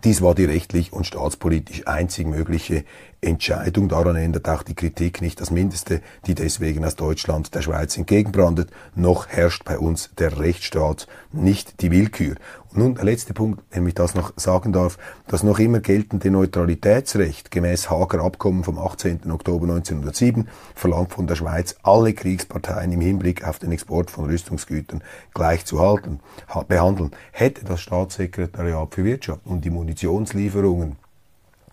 Dies 0.04 0.22
war 0.22 0.34
die 0.34 0.46
rechtlich 0.46 0.94
und 0.94 1.06
staatspolitisch 1.06 1.86
einzig 1.86 2.26
mögliche 2.26 2.86
Entscheidung. 3.22 3.90
Daran 3.90 4.16
ändert 4.16 4.48
auch 4.48 4.64
die 4.64 4.76
Kritik 4.76 5.22
nicht 5.22 5.42
das 5.42 5.52
Mindeste, 5.52 6.02
die 6.26 6.36
deswegen 6.36 6.86
aus 6.86 6.96
Deutschland 6.96 7.54
der 7.54 7.62
Schweiz 7.62 7.98
entgegenbrandet. 7.98 8.72
Noch 8.96 9.28
herrscht 9.28 9.66
bei 9.66 9.78
uns 9.78 10.12
der 10.18 10.40
Rechtsstaat, 10.40 11.08
nicht 11.32 11.82
die 11.82 11.92
Willkür. 11.92 12.36
Und 12.72 12.78
nun 12.78 12.96
der 12.96 13.04
letzte 13.04 13.34
Punkt, 13.34 13.62
wenn 13.72 13.88
ich 13.88 13.96
das 13.96 14.16
noch 14.16 14.34
sagen 14.38 14.72
darf. 14.72 14.98
Das 15.28 15.44
noch 15.44 15.60
immer 15.60 15.80
geltende 15.80 16.32
Neutralitätsrecht 16.32 17.52
gemäß 17.52 17.90
Hager 17.90 18.24
Abkommen 18.24 18.64
vom 18.64 18.78
18. 18.78 19.32
Oktober 19.32 19.66
1907 19.66 20.48
verlangt 20.76 21.12
von 21.12 21.28
der 21.28 21.36
Schweiz, 21.36 21.76
alle 21.84 22.14
Kriegsparteien 22.14 22.92
im 22.92 23.02
Hinblick 23.02 23.46
auf 23.46 23.60
den 23.60 23.72
Export 23.72 24.12
von 24.12 24.26
Rüstungsgütern 24.26 25.04
gleich 25.34 25.66
zu 25.66 25.80
halten, 25.80 26.20
behandeln. 26.68 27.12
Hätte 27.32 27.66
das 27.66 27.82
Staatssekretariat 27.82 28.94
für 28.94 29.04
Wirtschaft 29.04 29.42
und 29.46 29.66
die 29.66 29.72
Munitionslieferungen 29.72 30.98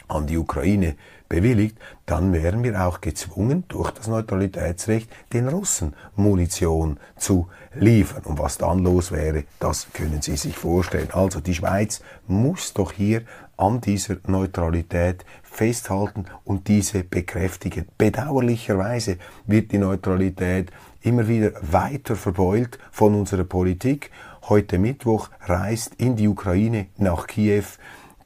an 0.09 0.27
die 0.27 0.39
Ukraine 0.39 0.97
bewilligt, 1.29 1.77
dann 2.07 2.33
wären 2.33 2.63
wir 2.63 2.87
auch 2.87 3.01
gezwungen, 3.01 3.65
durch 3.69 3.91
das 3.91 4.07
Neutralitätsrecht 4.07 5.11
den 5.33 5.49
Russen 5.49 5.95
Munition 6.15 6.99
zu 7.17 7.49
liefern. 7.75 8.23
Und 8.25 8.39
was 8.39 8.59
dann 8.59 8.81
los 8.81 9.13
wäre, 9.13 9.45
das 9.59 9.89
können 9.93 10.23
Sie 10.23 10.37
sich 10.37 10.57
vorstellen. 10.57 11.09
Also 11.13 11.41
die 11.41 11.55
Schweiz 11.55 12.01
muss 12.27 12.73
doch 12.73 12.93
hier 12.93 13.23
an 13.57 13.81
dieser 13.81 14.17
Neutralität 14.27 15.25
festhalten 15.43 16.27
und 16.45 16.69
diese 16.69 17.03
bekräftigen. 17.05 17.87
Bedauerlicherweise 17.97 19.17
wird 19.47 19.73
die 19.73 19.79
Neutralität 19.79 20.71
immer 21.01 21.27
wieder 21.29 21.53
weiter 21.63 22.17
verbeult 22.17 22.79
von 22.91 23.15
unserer 23.15 23.45
Politik. 23.45 24.11
Heute 24.49 24.79
Mittwoch 24.79 25.31
reist 25.43 25.95
in 25.97 26.17
die 26.17 26.29
Ukraine 26.29 26.89
nach 26.99 27.27
Kiew 27.27 27.65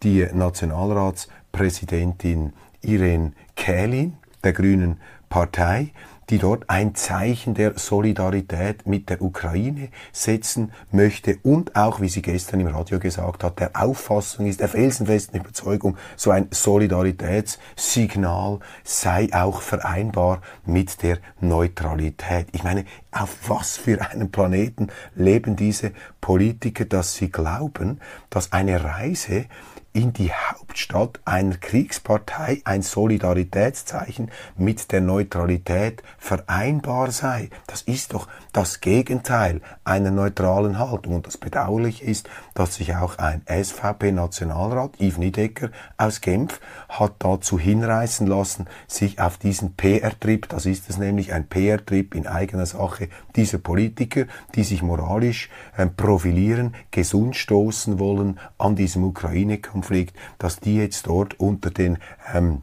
die 0.02 0.26
Nationalratspräsidentin 0.32 2.52
Irene 2.82 3.32
Kählin 3.56 4.14
der 4.42 4.52
Grünen 4.52 5.00
Partei, 5.28 5.92
die 6.30 6.38
dort 6.38 6.70
ein 6.70 6.94
Zeichen 6.94 7.54
der 7.54 7.76
Solidarität 7.76 8.86
mit 8.86 9.10
der 9.10 9.20
Ukraine 9.20 9.88
setzen 10.12 10.70
möchte 10.92 11.38
und 11.42 11.74
auch, 11.74 12.00
wie 12.00 12.08
sie 12.08 12.22
gestern 12.22 12.60
im 12.60 12.68
Radio 12.68 13.00
gesagt 13.00 13.42
hat, 13.42 13.58
der 13.58 13.72
Auffassung 13.74 14.46
ist, 14.46 14.60
der 14.60 14.68
felsenfesten 14.68 15.40
Überzeugung, 15.40 15.96
so 16.16 16.30
ein 16.30 16.46
Solidaritätssignal 16.50 18.60
sei 18.84 19.28
auch 19.32 19.60
vereinbar 19.60 20.40
mit 20.64 21.02
der 21.02 21.18
Neutralität. 21.40 22.46
Ich 22.52 22.62
meine, 22.62 22.84
auf 23.10 23.36
was 23.48 23.76
für 23.76 24.00
einem 24.00 24.30
Planeten 24.30 24.88
leben 25.16 25.56
diese 25.56 25.90
Politiker, 26.20 26.84
dass 26.84 27.14
sie 27.14 27.30
glauben, 27.30 28.00
dass 28.30 28.52
eine 28.52 28.84
Reise 28.84 29.46
in 29.92 30.12
die 30.12 30.32
Hauptstadt 30.32 31.20
einer 31.24 31.56
Kriegspartei 31.56 32.60
ein 32.64 32.82
Solidaritätszeichen 32.82 34.30
mit 34.56 34.92
der 34.92 35.00
Neutralität 35.00 36.02
vereinbar 36.18 37.10
sei. 37.10 37.50
Das 37.66 37.82
ist 37.82 38.14
doch 38.14 38.28
das 38.52 38.80
Gegenteil 38.80 39.60
einer 39.84 40.10
neutralen 40.10 40.78
Haltung. 40.78 41.14
Und 41.16 41.26
das 41.26 41.38
Bedauerliche 41.38 42.04
ist, 42.04 42.28
dass 42.54 42.76
sich 42.76 42.94
auch 42.94 43.18
ein 43.18 43.42
SVP-Nationalrat, 43.46 45.00
Yves 45.00 45.18
Niedecker 45.18 45.70
aus 45.96 46.20
Genf, 46.20 46.60
hat 46.88 47.14
dazu 47.18 47.58
hinreißen 47.58 48.26
lassen, 48.26 48.66
sich 48.86 49.20
auf 49.20 49.38
diesen 49.38 49.74
PR-Trip, 49.74 50.48
das 50.48 50.66
ist 50.66 50.90
es 50.90 50.98
nämlich, 50.98 51.32
ein 51.32 51.46
PR-Trip 51.46 52.14
in 52.14 52.26
eigener 52.26 52.66
Sache 52.66 53.08
dieser 53.36 53.58
Politiker, 53.58 54.26
die 54.54 54.64
sich 54.64 54.82
moralisch 54.82 55.50
äh, 55.76 55.86
profilieren, 55.86 56.74
gesund 56.90 57.36
stoßen 57.36 57.98
wollen 57.98 58.38
an 58.58 58.76
diesem 58.76 59.04
Ukraine-Konflikt, 59.04 60.16
dass 60.38 60.60
die 60.60 60.76
jetzt 60.76 61.06
dort 61.06 61.38
unter 61.38 61.70
den 61.70 61.98
ähm, 62.32 62.62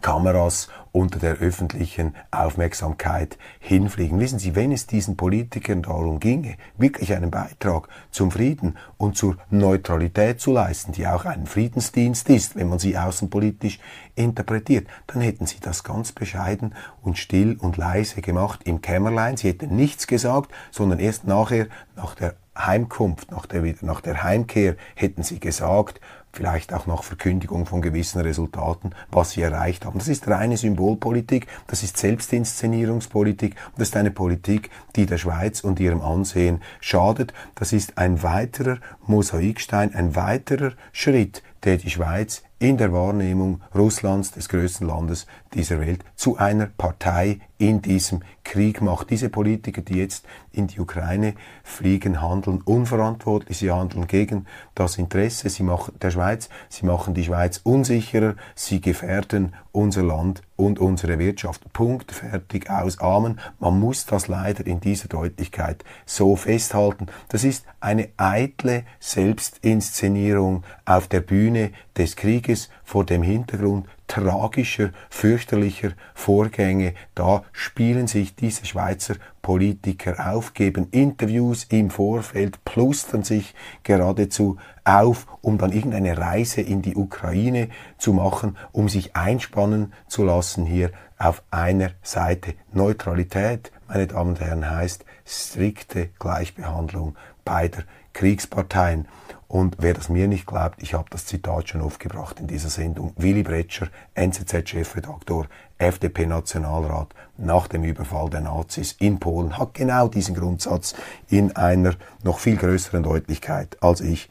Kameras 0.00 0.68
unter 0.94 1.18
der 1.18 1.38
öffentlichen 1.38 2.14
Aufmerksamkeit 2.30 3.36
hinfliegen. 3.58 4.20
Wissen 4.20 4.38
Sie, 4.38 4.54
wenn 4.54 4.70
es 4.70 4.86
diesen 4.86 5.16
Politikern 5.16 5.82
darum 5.82 6.20
ginge, 6.20 6.54
wirklich 6.78 7.12
einen 7.12 7.32
Beitrag 7.32 7.88
zum 8.12 8.30
Frieden 8.30 8.78
und 8.96 9.16
zur 9.16 9.36
Neutralität 9.50 10.40
zu 10.40 10.52
leisten, 10.52 10.92
die 10.92 11.08
auch 11.08 11.24
ein 11.24 11.46
Friedensdienst 11.46 12.30
ist, 12.30 12.54
wenn 12.54 12.68
man 12.68 12.78
sie 12.78 12.96
außenpolitisch 12.96 13.80
interpretiert, 14.14 14.86
dann 15.08 15.20
hätten 15.20 15.46
sie 15.46 15.58
das 15.60 15.82
ganz 15.82 16.12
bescheiden 16.12 16.76
und 17.02 17.18
still 17.18 17.56
und 17.58 17.76
leise 17.76 18.20
gemacht 18.20 18.60
im 18.64 18.80
Kämmerlein. 18.80 19.36
Sie 19.36 19.48
hätten 19.48 19.74
nichts 19.74 20.06
gesagt, 20.06 20.52
sondern 20.70 21.00
erst 21.00 21.26
nachher, 21.26 21.66
nach 21.96 22.14
der 22.14 22.36
Heimkunft, 22.56 23.32
nach 23.32 23.46
der, 23.46 23.74
nach 23.80 24.00
der 24.00 24.22
Heimkehr, 24.22 24.76
hätten 24.94 25.24
sie 25.24 25.40
gesagt, 25.40 26.00
vielleicht 26.34 26.72
auch 26.72 26.86
nach 26.86 27.02
Verkündigung 27.02 27.66
von 27.66 27.82
gewissen 27.82 28.20
Resultaten, 28.20 28.90
was 29.10 29.32
sie 29.32 29.42
erreicht 29.42 29.84
haben. 29.84 29.98
Das 29.98 30.08
ist 30.08 30.28
reine 30.28 30.56
Symbolpolitik, 30.56 31.46
das 31.66 31.82
ist 31.82 31.96
Selbstinszenierungspolitik 31.96 33.54
das 33.76 33.88
ist 33.88 33.96
eine 33.96 34.10
Politik, 34.10 34.70
die 34.96 35.06
der 35.06 35.18
Schweiz 35.18 35.60
und 35.60 35.80
ihrem 35.80 36.00
Ansehen 36.00 36.62
schadet. 36.80 37.32
Das 37.54 37.72
ist 37.72 37.98
ein 37.98 38.22
weiterer 38.22 38.78
Mosaikstein, 39.06 39.94
ein 39.94 40.14
weiterer 40.16 40.72
Schritt, 40.92 41.42
der 41.64 41.76
die 41.76 41.90
Schweiz 41.90 42.42
in 42.64 42.78
der 42.78 42.94
Wahrnehmung 42.94 43.60
Russlands, 43.74 44.30
des 44.30 44.48
größten 44.48 44.86
Landes 44.86 45.26
dieser 45.52 45.80
Welt, 45.80 46.02
zu 46.16 46.38
einer 46.38 46.64
Partei 46.64 47.40
in 47.58 47.82
diesem 47.82 48.22
Krieg 48.42 48.80
macht. 48.80 49.10
Diese 49.10 49.28
Politiker, 49.28 49.82
die 49.82 49.98
jetzt 49.98 50.26
in 50.50 50.66
die 50.66 50.80
Ukraine 50.80 51.34
fliegen, 51.62 52.20
handeln 52.20 52.62
unverantwortlich, 52.62 53.58
sie 53.58 53.70
handeln 53.70 54.06
gegen 54.06 54.46
das 54.74 54.98
Interesse 54.98 55.48
sie 55.48 55.62
machen, 55.62 55.94
der 56.00 56.10
Schweiz, 56.10 56.48
sie 56.68 56.86
machen 56.86 57.14
die 57.14 57.24
Schweiz 57.24 57.60
unsicherer, 57.62 58.34
sie 58.54 58.80
gefährden 58.80 59.54
unser 59.72 60.02
Land 60.02 60.42
und 60.56 60.78
unsere 60.78 61.18
Wirtschaft. 61.18 61.72
Punkt, 61.72 62.12
fertig, 62.12 62.70
aus, 62.70 62.98
Amen. 63.00 63.40
Man 63.58 63.80
muss 63.80 64.06
das 64.06 64.28
leider 64.28 64.66
in 64.66 64.80
dieser 64.80 65.08
Deutlichkeit 65.08 65.84
so 66.06 66.36
festhalten. 66.36 67.06
Das 67.28 67.44
ist 67.44 67.66
eine 67.80 68.08
eitle 68.16 68.84
Selbstinszenierung 69.00 70.62
auf 70.84 71.08
der 71.08 71.20
Bühne 71.20 71.72
des 71.96 72.14
Krieges 72.16 72.53
vor 72.84 73.04
dem 73.04 73.22
Hintergrund 73.22 73.86
tragischer, 74.06 74.90
fürchterlicher 75.10 75.92
Vorgänge. 76.14 76.94
Da 77.14 77.42
spielen 77.52 78.06
sich 78.06 78.36
diese 78.36 78.66
Schweizer 78.66 79.14
Politiker 79.42 80.32
auf, 80.32 80.54
geben 80.54 80.88
Interviews 80.90 81.64
im 81.64 81.90
Vorfeld, 81.90 82.64
plustern 82.64 83.22
sich 83.22 83.54
geradezu 83.82 84.58
auf, 84.84 85.26
um 85.40 85.58
dann 85.58 85.72
irgendeine 85.72 86.16
Reise 86.16 86.60
in 86.60 86.82
die 86.82 86.96
Ukraine 86.96 87.68
zu 87.98 88.12
machen, 88.12 88.56
um 88.72 88.88
sich 88.88 89.16
einspannen 89.16 89.92
zu 90.06 90.24
lassen 90.24 90.66
hier 90.66 90.90
auf 91.18 91.42
einer 91.50 91.90
Seite. 92.02 92.54
Neutralität, 92.72 93.72
meine 93.88 94.06
Damen 94.06 94.30
und 94.30 94.40
Herren, 94.40 94.70
heißt 94.70 95.04
strikte 95.24 96.10
Gleichbehandlung 96.18 97.16
beider 97.44 97.82
Kriegsparteien. 98.12 99.06
Und 99.46 99.76
wer 99.78 99.94
das 99.94 100.08
mir 100.08 100.26
nicht 100.26 100.46
glaubt, 100.46 100.82
ich 100.82 100.94
habe 100.94 101.08
das 101.10 101.26
Zitat 101.26 101.68
schon 101.68 101.80
aufgebracht 101.80 102.40
in 102.40 102.46
dieser 102.46 102.70
Sendung. 102.70 103.12
Willy 103.16 103.42
Bretscher, 103.42 103.88
NZZ-Chefredaktor, 104.14 105.46
FDP-Nationalrat, 105.78 107.08
nach 107.36 107.68
dem 107.68 107.84
Überfall 107.84 108.30
der 108.30 108.40
Nazis 108.40 108.96
in 108.98 109.20
Polen, 109.20 109.58
hat 109.58 109.74
genau 109.74 110.08
diesen 110.08 110.34
Grundsatz 110.34 110.94
in 111.28 111.54
einer 111.54 111.94
noch 112.22 112.38
viel 112.38 112.56
größeren 112.56 113.02
Deutlichkeit 113.02 113.76
als 113.80 114.00
ich 114.00 114.28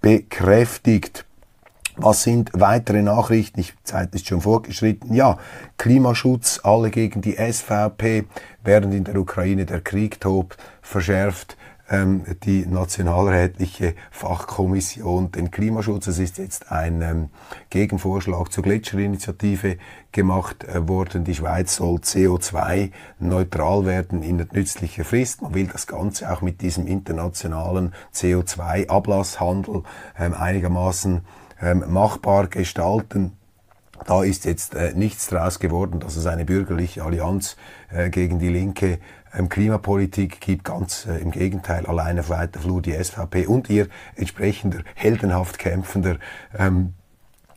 bekräftigt. 0.00 1.26
Was 1.96 2.22
sind 2.22 2.50
weitere 2.54 3.02
Nachrichten? 3.02 3.60
Die 3.60 3.68
Zeit 3.84 4.14
ist 4.14 4.26
schon 4.26 4.40
vorgeschritten. 4.40 5.12
Ja, 5.12 5.38
Klimaschutz, 5.76 6.60
alle 6.62 6.90
gegen 6.90 7.20
die 7.20 7.36
SVP, 7.36 8.24
während 8.64 8.94
in 8.94 9.04
der 9.04 9.16
Ukraine 9.16 9.66
der 9.66 9.82
Krieg 9.82 10.18
tobt, 10.18 10.56
verschärft 10.80 11.58
ähm, 11.92 12.24
die 12.42 12.66
nationalrätliche 12.66 13.94
Fachkommission 14.10 15.30
den 15.30 15.50
Klimaschutz. 15.50 16.06
Es 16.06 16.18
ist 16.18 16.38
jetzt 16.38 16.72
ein 16.72 17.02
ähm, 17.02 17.28
Gegenvorschlag 17.68 18.50
zur 18.50 18.64
Gletscherinitiative 18.64 19.76
gemacht 20.10 20.64
äh, 20.64 20.88
worden. 20.88 21.24
Die 21.24 21.34
Schweiz 21.34 21.76
soll 21.76 21.96
CO2-neutral 21.96 23.84
werden 23.84 24.22
in 24.22 24.38
nützlicher 24.52 25.04
Frist. 25.04 25.42
Man 25.42 25.54
will 25.54 25.66
das 25.66 25.86
Ganze 25.86 26.32
auch 26.32 26.40
mit 26.40 26.62
diesem 26.62 26.86
internationalen 26.86 27.92
CO2-Ablasshandel 28.14 29.82
ähm, 30.18 30.34
einigermaßen 30.34 31.20
ähm, 31.60 31.84
machbar 31.88 32.46
gestalten. 32.46 33.32
Da 34.06 34.24
ist 34.24 34.46
jetzt 34.46 34.74
äh, 34.74 34.94
nichts 34.94 35.26
draus 35.26 35.58
geworden, 35.58 36.00
dass 36.00 36.16
es 36.16 36.26
eine 36.26 36.44
bürgerliche 36.44 37.04
Allianz 37.04 37.56
äh, 37.90 38.10
gegen 38.10 38.38
die 38.38 38.48
Linke 38.48 38.98
ähm, 39.34 39.48
Klimapolitik 39.48 40.40
gibt, 40.40 40.64
ganz 40.64 41.06
äh, 41.06 41.18
im 41.18 41.30
Gegenteil, 41.30 41.86
allein 41.86 42.18
auf 42.18 42.28
weiter 42.28 42.60
Flur 42.60 42.82
die 42.82 42.92
SVP 42.92 43.46
und 43.46 43.70
ihr 43.70 43.88
entsprechender, 44.16 44.80
heldenhaft 44.94 45.58
kämpfender 45.58 46.16
ähm, 46.56 46.94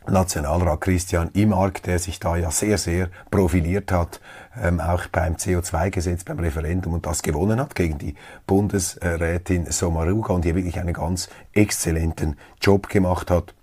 Nationalrat 0.08 0.82
Christian 0.82 1.32
Imark, 1.34 1.82
der 1.84 1.98
sich 1.98 2.20
da 2.20 2.36
ja 2.38 2.52
sehr, 2.52 2.78
sehr 2.78 3.10
profiliert 3.32 3.92
hat, 3.92 4.22
ähm, 4.62 4.80
auch 4.80 5.08
beim 5.08 5.36
CO2-Gesetz, 5.36 6.24
beim 6.24 6.40
Referendum 6.40 6.94
und 6.94 7.06
das 7.06 7.24
gewonnen 7.24 7.60
hat 7.60 7.76
gegen 7.76 7.98
die 7.98 8.16
Bundesrätin 8.46 9.72
Sommaruga 9.72 10.34
und 10.34 10.46
hier 10.46 10.56
wirklich 10.56 10.80
einen 10.80 10.94
ganz 10.94 11.30
exzellenten 11.54 12.38
Job 12.62 12.90
gemacht 12.90 13.32
hat 13.32 13.56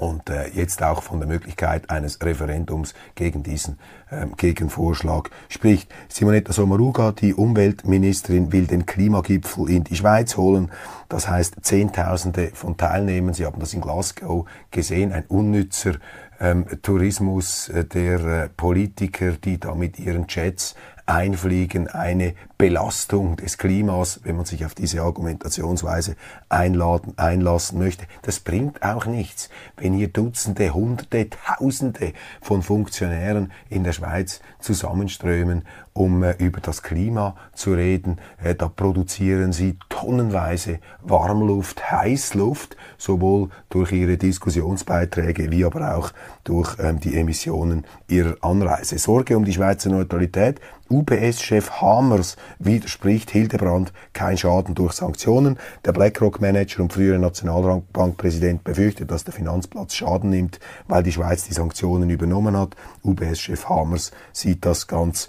und 0.00 0.30
äh, 0.30 0.48
jetzt 0.48 0.82
auch 0.82 1.02
von 1.02 1.20
der 1.20 1.28
Möglichkeit 1.28 1.90
eines 1.90 2.18
Referendums 2.22 2.94
gegen 3.14 3.42
diesen 3.42 3.78
ähm, 4.10 4.34
Gegenvorschlag 4.36 5.30
spricht. 5.50 5.92
Simonetta 6.08 6.54
Sommaruga, 6.54 7.12
die 7.12 7.34
Umweltministerin, 7.34 8.50
will 8.50 8.66
den 8.66 8.86
Klimagipfel 8.86 9.68
in 9.68 9.84
die 9.84 9.96
Schweiz 9.96 10.38
holen. 10.38 10.70
Das 11.10 11.28
heißt 11.28 11.56
Zehntausende 11.62 12.50
von 12.54 12.78
Teilnehmern. 12.78 13.34
Sie 13.34 13.44
haben 13.44 13.60
das 13.60 13.74
in 13.74 13.82
Glasgow 13.82 14.46
gesehen, 14.70 15.12
ein 15.12 15.24
unnützer 15.28 15.96
ähm, 16.40 16.64
Tourismus 16.80 17.68
äh, 17.68 17.84
der 17.84 18.20
äh, 18.24 18.48
Politiker, 18.48 19.32
die 19.32 19.60
da 19.60 19.74
mit 19.74 19.98
ihren 19.98 20.24
Jets 20.28 20.74
einfliegen, 21.10 21.88
eine 21.88 22.34
Belastung 22.56 23.36
des 23.36 23.58
Klimas, 23.58 24.20
wenn 24.22 24.36
man 24.36 24.44
sich 24.44 24.64
auf 24.64 24.74
diese 24.74 25.02
Argumentationsweise 25.02 26.14
einladen, 26.48 27.14
einlassen 27.16 27.78
möchte. 27.78 28.04
Das 28.22 28.40
bringt 28.40 28.82
auch 28.82 29.06
nichts, 29.06 29.48
wenn 29.76 29.94
hier 29.94 30.08
Dutzende, 30.08 30.72
Hunderte, 30.72 31.30
Tausende 31.30 32.12
von 32.40 32.62
Funktionären 32.62 33.50
in 33.70 33.82
der 33.82 33.92
Schweiz 33.92 34.40
zusammenströmen, 34.60 35.64
um 35.94 36.22
äh, 36.22 36.34
über 36.38 36.60
das 36.60 36.82
Klima 36.82 37.34
zu 37.54 37.72
reden. 37.72 38.18
Äh, 38.42 38.54
da 38.54 38.68
produzieren 38.68 39.52
sie 39.52 39.78
tonnenweise 39.88 40.78
Warmluft, 41.02 41.90
Heißluft, 41.90 42.76
sowohl 42.98 43.48
durch 43.70 43.92
ihre 43.92 44.16
Diskussionsbeiträge 44.16 45.50
wie 45.50 45.64
aber 45.64 45.96
auch 45.96 46.12
durch 46.44 46.76
ähm, 46.78 47.00
die 47.00 47.16
Emissionen 47.16 47.86
ihrer 48.06 48.36
Anreise. 48.42 48.98
Sorge 48.98 49.36
um 49.36 49.44
die 49.44 49.54
Schweizer 49.54 49.90
Neutralität. 49.90 50.60
UBS-Chef 50.90 51.80
Hamers 51.80 52.36
widerspricht 52.58 53.30
Hildebrand 53.30 53.92
kein 54.12 54.36
Schaden 54.36 54.74
durch 54.74 54.92
Sanktionen. 54.94 55.56
Der 55.84 55.92
BlackRock-Manager 55.92 56.82
und 56.82 56.92
frühere 56.92 57.20
Nationalbankpräsident 57.20 58.64
befürchtet, 58.64 59.10
dass 59.12 59.22
der 59.22 59.32
Finanzplatz 59.32 59.94
Schaden 59.94 60.30
nimmt, 60.30 60.58
weil 60.88 61.04
die 61.04 61.12
Schweiz 61.12 61.44
die 61.44 61.54
Sanktionen 61.54 62.10
übernommen 62.10 62.56
hat. 62.56 62.74
UBS-Chef 63.04 63.68
Hamers 63.68 64.10
sieht 64.32 64.64
das 64.66 64.88
ganz 64.88 65.28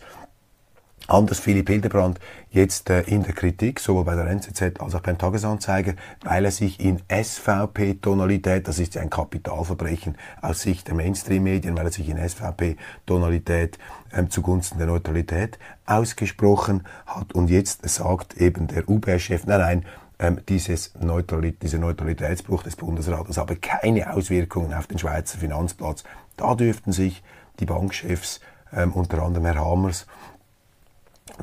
Anders 1.07 1.39
Philipp 1.39 1.67
Hildebrand 1.67 2.19
jetzt 2.51 2.89
äh, 2.89 3.01
in 3.01 3.23
der 3.23 3.33
Kritik, 3.33 3.79
sowohl 3.79 4.05
bei 4.05 4.15
der 4.15 4.27
NZZ 4.27 4.79
als 4.79 4.95
auch 4.95 5.01
beim 5.01 5.17
Tagesanzeiger, 5.17 5.93
weil 6.23 6.45
er 6.45 6.51
sich 6.51 6.79
in 6.79 7.01
SVP-Tonalität, 7.09 8.67
das 8.67 8.79
ist 8.79 8.95
ja 8.95 9.01
ein 9.01 9.09
Kapitalverbrechen 9.09 10.17
aus 10.41 10.61
Sicht 10.61 10.87
der 10.87 10.95
Mainstream-Medien, 10.95 11.75
weil 11.77 11.85
er 11.85 11.91
sich 11.91 12.07
in 12.07 12.17
SVP-Tonalität 12.17 13.77
ähm, 14.13 14.29
zugunsten 14.29 14.77
der 14.77 14.87
Neutralität 14.87 15.59
ausgesprochen 15.85 16.83
hat 17.05 17.33
und 17.33 17.49
jetzt 17.49 17.87
sagt 17.89 18.37
eben 18.37 18.67
der 18.67 18.87
UBS-Chef, 18.87 19.45
nein, 19.45 19.59
nein, 19.59 19.85
ähm, 20.21 20.39
dieses 20.47 20.93
Neutralit 20.99 21.63
dieser 21.63 21.79
Neutralitätsbruch 21.79 22.63
des 22.63 22.75
Bundesrates 22.75 23.37
habe 23.37 23.55
keine 23.55 24.13
Auswirkungen 24.13 24.73
auf 24.73 24.87
den 24.87 24.99
Schweizer 24.99 25.39
Finanzplatz. 25.39 26.03
Da 26.37 26.53
dürften 26.53 26.91
sich 26.91 27.23
die 27.59 27.65
Bankchefs, 27.65 28.39
ähm, 28.71 28.93
unter 28.93 29.23
anderem 29.23 29.45
Herr 29.45 29.65
Hammers, 29.65 30.05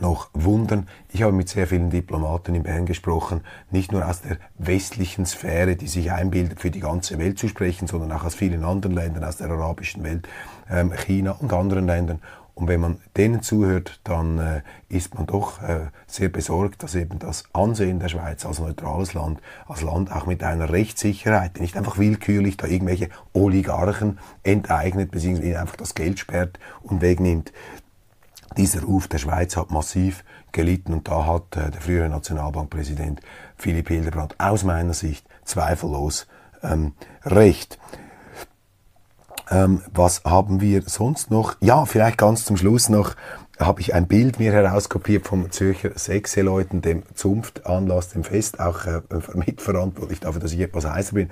noch 0.01 0.30
wundern. 0.32 0.89
Ich 1.12 1.22
habe 1.22 1.32
mit 1.32 1.49
sehr 1.49 1.66
vielen 1.66 1.91
Diplomaten 1.91 2.55
in 2.55 2.62
Bern 2.62 2.86
gesprochen, 2.86 3.43
nicht 3.70 3.93
nur 3.93 4.07
aus 4.07 4.22
der 4.22 4.39
westlichen 4.59 5.26
Sphäre, 5.26 5.76
die 5.76 5.89
sich 5.89 6.12
einbildet, 6.12 6.61
für 6.61 6.70
die 6.70 6.80
ganze 6.80 7.18
Welt 7.18 7.39
zu 7.39 7.49
sprechen, 7.49 7.86
sondern 7.86 8.12
auch 8.12 8.24
aus 8.24 8.34
vielen 8.34 8.64
anderen 8.64 8.95
Ländern, 8.95 9.24
aus 9.24 9.39
der 9.39 9.51
arabischen 9.51 10.05
Welt, 10.05 10.28
ähm, 10.70 10.93
China 10.93 11.32
und 11.32 11.53
anderen 11.53 11.86
Ländern. 11.86 12.20
Und 12.59 12.66
wenn 12.66 12.80
man 12.80 12.99
denen 13.16 13.41
zuhört, 13.41 14.01
dann 14.03 14.39
äh, 14.39 14.62
ist 14.89 15.14
man 15.14 15.26
doch 15.26 15.62
äh, 15.62 15.91
sehr 16.09 16.28
besorgt, 16.28 16.82
dass 16.82 16.97
eben 16.97 17.20
das 17.20 17.45
Ansehen 17.53 18.01
der 18.01 18.09
Schweiz 18.09 18.45
als 18.45 18.59
neutrales 18.59 19.14
Land, 19.14 19.41
als 19.68 19.82
Land 19.82 20.11
auch 20.11 20.26
mit 20.26 20.43
einer 20.43 20.68
Rechtssicherheit, 20.68 21.57
die 21.57 21.61
nicht 21.61 21.76
einfach 21.76 21.99
willkürlich 21.99 22.57
da 22.57 22.66
irgendwelche 22.66 23.11
Oligarchen 23.32 24.18
enteignet, 24.43 25.12
beziehungsweise 25.12 25.61
einfach 25.61 25.76
das 25.76 25.95
Geld 25.95 26.18
sperrt 26.18 26.59
und 26.82 27.01
wegnimmt, 27.01 27.53
dieser 28.59 28.82
Ruf 28.82 29.09
der 29.09 29.18
Schweiz 29.18 29.56
hat 29.56 29.70
massiv 29.70 30.24
gelitten 30.52 30.92
und 30.92 31.09
da 31.09 31.24
hat 31.24 31.56
äh, 31.56 31.70
der 31.70 31.80
frühere 31.80 32.09
Nationalbankpräsident 32.09 33.20
Philipp 33.56 33.88
Hildebrand 33.88 34.34
aus 34.38 34.64
meiner 34.64 34.94
Sicht 34.94 35.24
zweifellos 35.44 36.26
ähm, 36.62 36.92
recht. 37.24 37.78
Ähm, 39.50 39.80
was 39.94 40.24
haben 40.24 40.61
wir 40.61 40.82
sonst 40.82 41.30
noch? 41.30 41.56
Ja, 41.61 41.86
vielleicht 41.86 42.18
ganz 42.18 42.44
zum 42.44 42.56
Schluss 42.56 42.88
noch 42.88 43.14
habe 43.59 43.80
ich 43.80 43.94
ein 43.94 44.06
Bild 44.06 44.38
mir 44.38 44.52
herauskopiert 44.52 45.26
vom 45.26 45.50
Zürcher 45.50 45.90
Sechseleuten, 45.96 46.80
dem 46.82 47.02
Zunftanlass, 47.14 48.11
dem 48.11 48.24
Fest, 48.24 48.61
auch 48.61 48.86
äh, 48.86 49.00
mitverantwortlich 49.34 50.20
dafür, 50.20 50.40
dass 50.40 50.52
ich 50.52 50.61
etwas 50.61 50.84
heißer 50.84 51.14
bin. 51.14 51.30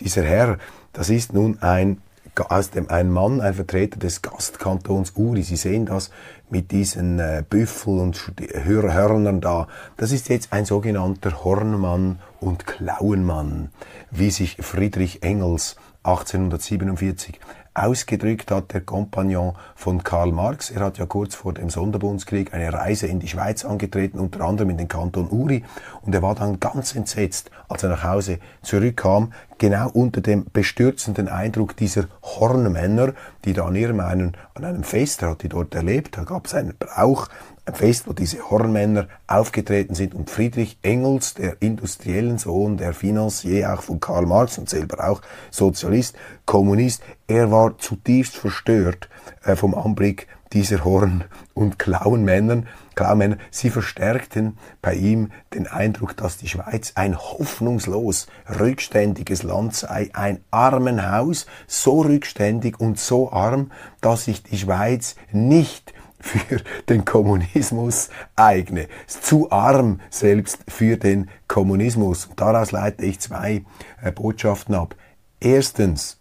Dieser 0.00 0.24
Herr, 0.24 0.58
das 0.92 1.10
ist 1.10 1.32
nun 1.32 1.58
ein 1.60 2.00
aus 2.40 2.70
dem 2.70 2.90
ein 2.90 3.10
Mann, 3.10 3.40
ein 3.40 3.54
Vertreter 3.54 3.98
des 3.98 4.22
Gastkantons 4.22 5.12
Uri. 5.16 5.42
Sie 5.42 5.56
sehen 5.56 5.86
das 5.86 6.10
mit 6.50 6.70
diesen 6.70 7.18
äh, 7.18 7.42
Büffel 7.48 7.98
und 7.98 8.32
Hör 8.64 8.92
Hörnern 8.92 9.40
da. 9.40 9.68
Das 9.96 10.12
ist 10.12 10.28
jetzt 10.28 10.52
ein 10.52 10.64
sogenannter 10.64 11.44
Hornmann 11.44 12.18
und 12.40 12.66
Klauenmann, 12.66 13.70
wie 14.10 14.30
sich 14.30 14.56
Friedrich 14.60 15.22
Engels 15.22 15.76
1847 16.04 17.40
ausgedrückt 17.84 18.50
hat, 18.50 18.72
der 18.72 18.80
Kompagnon 18.80 19.54
von 19.74 20.02
Karl 20.02 20.32
Marx. 20.32 20.70
Er 20.70 20.80
hat 20.80 20.98
ja 20.98 21.06
kurz 21.06 21.34
vor 21.34 21.54
dem 21.54 21.70
Sonderbundskrieg 21.70 22.52
eine 22.52 22.72
Reise 22.72 23.06
in 23.06 23.20
die 23.20 23.28
Schweiz 23.28 23.64
angetreten, 23.64 24.18
unter 24.18 24.42
anderem 24.42 24.70
in 24.70 24.78
den 24.78 24.88
Kanton 24.88 25.28
Uri. 25.30 25.64
Und 26.02 26.14
er 26.14 26.22
war 26.22 26.34
dann 26.34 26.60
ganz 26.60 26.94
entsetzt, 26.94 27.50
als 27.68 27.82
er 27.82 27.90
nach 27.90 28.04
Hause 28.04 28.38
zurückkam, 28.62 29.32
genau 29.58 29.90
unter 29.90 30.20
dem 30.20 30.46
bestürzenden 30.52 31.28
Eindruck 31.28 31.76
dieser 31.76 32.06
Hornmänner, 32.22 33.12
die 33.44 33.52
da 33.52 33.66
an 33.66 33.76
ihrem 33.76 34.00
einen, 34.00 34.36
an 34.54 34.64
einem 34.64 34.82
Fest, 34.82 35.22
er 35.22 35.30
hat 35.30 35.42
die 35.42 35.48
dort 35.48 35.74
erlebt, 35.74 36.16
da 36.16 36.24
gab 36.24 36.46
es 36.46 36.54
einen 36.54 36.74
Brauch, 36.78 37.28
Fest, 37.74 38.06
wo 38.06 38.12
diese 38.12 38.50
Hornmänner 38.50 39.08
aufgetreten 39.26 39.94
sind 39.94 40.14
und 40.14 40.30
Friedrich 40.30 40.78
Engels, 40.82 41.34
der 41.34 41.60
industriellen 41.60 42.38
Sohn, 42.38 42.76
der 42.76 42.92
Financier 42.92 43.72
auch 43.72 43.82
von 43.82 44.00
Karl 44.00 44.26
Marx 44.26 44.58
und 44.58 44.68
selber 44.68 45.08
auch 45.08 45.20
Sozialist, 45.50 46.16
Kommunist, 46.46 47.02
er 47.26 47.50
war 47.50 47.78
zutiefst 47.78 48.36
verstört 48.36 49.08
äh, 49.44 49.56
vom 49.56 49.74
Anblick 49.74 50.26
dieser 50.52 50.84
Horn- 50.84 51.24
und 51.54 51.78
Klauenmännern, 51.78 52.66
Klauenmänner, 52.94 53.36
sie 53.50 53.70
verstärkten 53.70 54.58
bei 54.80 54.94
ihm 54.94 55.30
den 55.54 55.66
Eindruck, 55.66 56.16
dass 56.16 56.38
die 56.38 56.48
Schweiz 56.48 56.92
ein 56.94 57.16
hoffnungslos 57.16 58.26
rückständiges 58.58 59.42
Land 59.42 59.74
sei, 59.74 60.10
ein 60.14 60.40
Armenhaus, 60.50 61.46
so 61.66 62.00
rückständig 62.00 62.80
und 62.80 62.98
so 62.98 63.30
arm, 63.30 63.70
dass 64.00 64.24
sich 64.24 64.42
die 64.42 64.58
Schweiz 64.58 65.16
nicht 65.32 65.92
für 66.28 66.60
den 66.88 67.04
Kommunismus 67.04 68.10
eigne. 68.36 68.88
Zu 69.06 69.50
arm 69.50 70.00
selbst 70.10 70.58
für 70.68 70.96
den 70.96 71.28
Kommunismus. 71.48 72.26
Und 72.26 72.40
daraus 72.40 72.72
leite 72.72 73.04
ich 73.04 73.20
zwei 73.20 73.64
äh, 74.02 74.12
Botschaften 74.12 74.74
ab. 74.74 74.94
Erstens, 75.40 76.18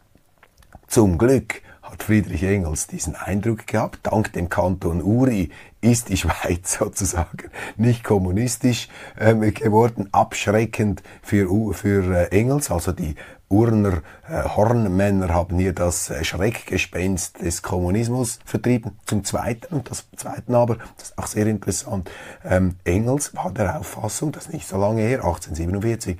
zum 0.87 1.17
Glück 1.17 1.61
hat 1.81 2.03
Friedrich 2.03 2.43
Engels 2.43 2.87
diesen 2.87 3.15
Eindruck 3.15 3.65
gehabt, 3.65 3.99
dank 4.03 4.33
dem 4.33 4.49
Kanton 4.49 5.01
Uri 5.01 5.49
ist 5.81 6.09
die 6.09 6.17
Schweiz 6.17 6.73
sozusagen 6.79 7.49
nicht 7.77 8.03
kommunistisch 8.03 8.89
ähm, 9.19 9.41
geworden, 9.53 10.09
abschreckend 10.11 11.01
für, 11.21 11.73
für 11.73 12.15
äh, 12.15 12.37
Engels, 12.37 12.71
also 12.71 12.91
die 12.91 13.15
Urner 13.49 14.01
äh, 14.29 14.43
Hornmänner 14.43 15.33
haben 15.33 15.57
hier 15.57 15.73
das 15.73 16.09
äh, 16.09 16.23
Schreckgespenst 16.23 17.41
des 17.41 17.61
Kommunismus 17.61 18.39
vertrieben. 18.45 18.99
Zum 19.05 19.23
Zweiten, 19.23 19.73
und 19.73 19.89
das 19.89 20.05
Zweiten 20.15 20.53
aber, 20.53 20.77
das 20.97 21.09
ist 21.09 21.17
auch 21.17 21.27
sehr 21.27 21.47
interessant, 21.47 22.11
ähm, 22.43 22.75
Engels 22.83 23.35
war 23.35 23.51
der 23.51 23.79
Auffassung, 23.79 24.31
das 24.31 24.47
ist 24.47 24.53
nicht 24.53 24.67
so 24.67 24.77
lange 24.77 25.01
her, 25.01 25.19
1847, 25.19 26.17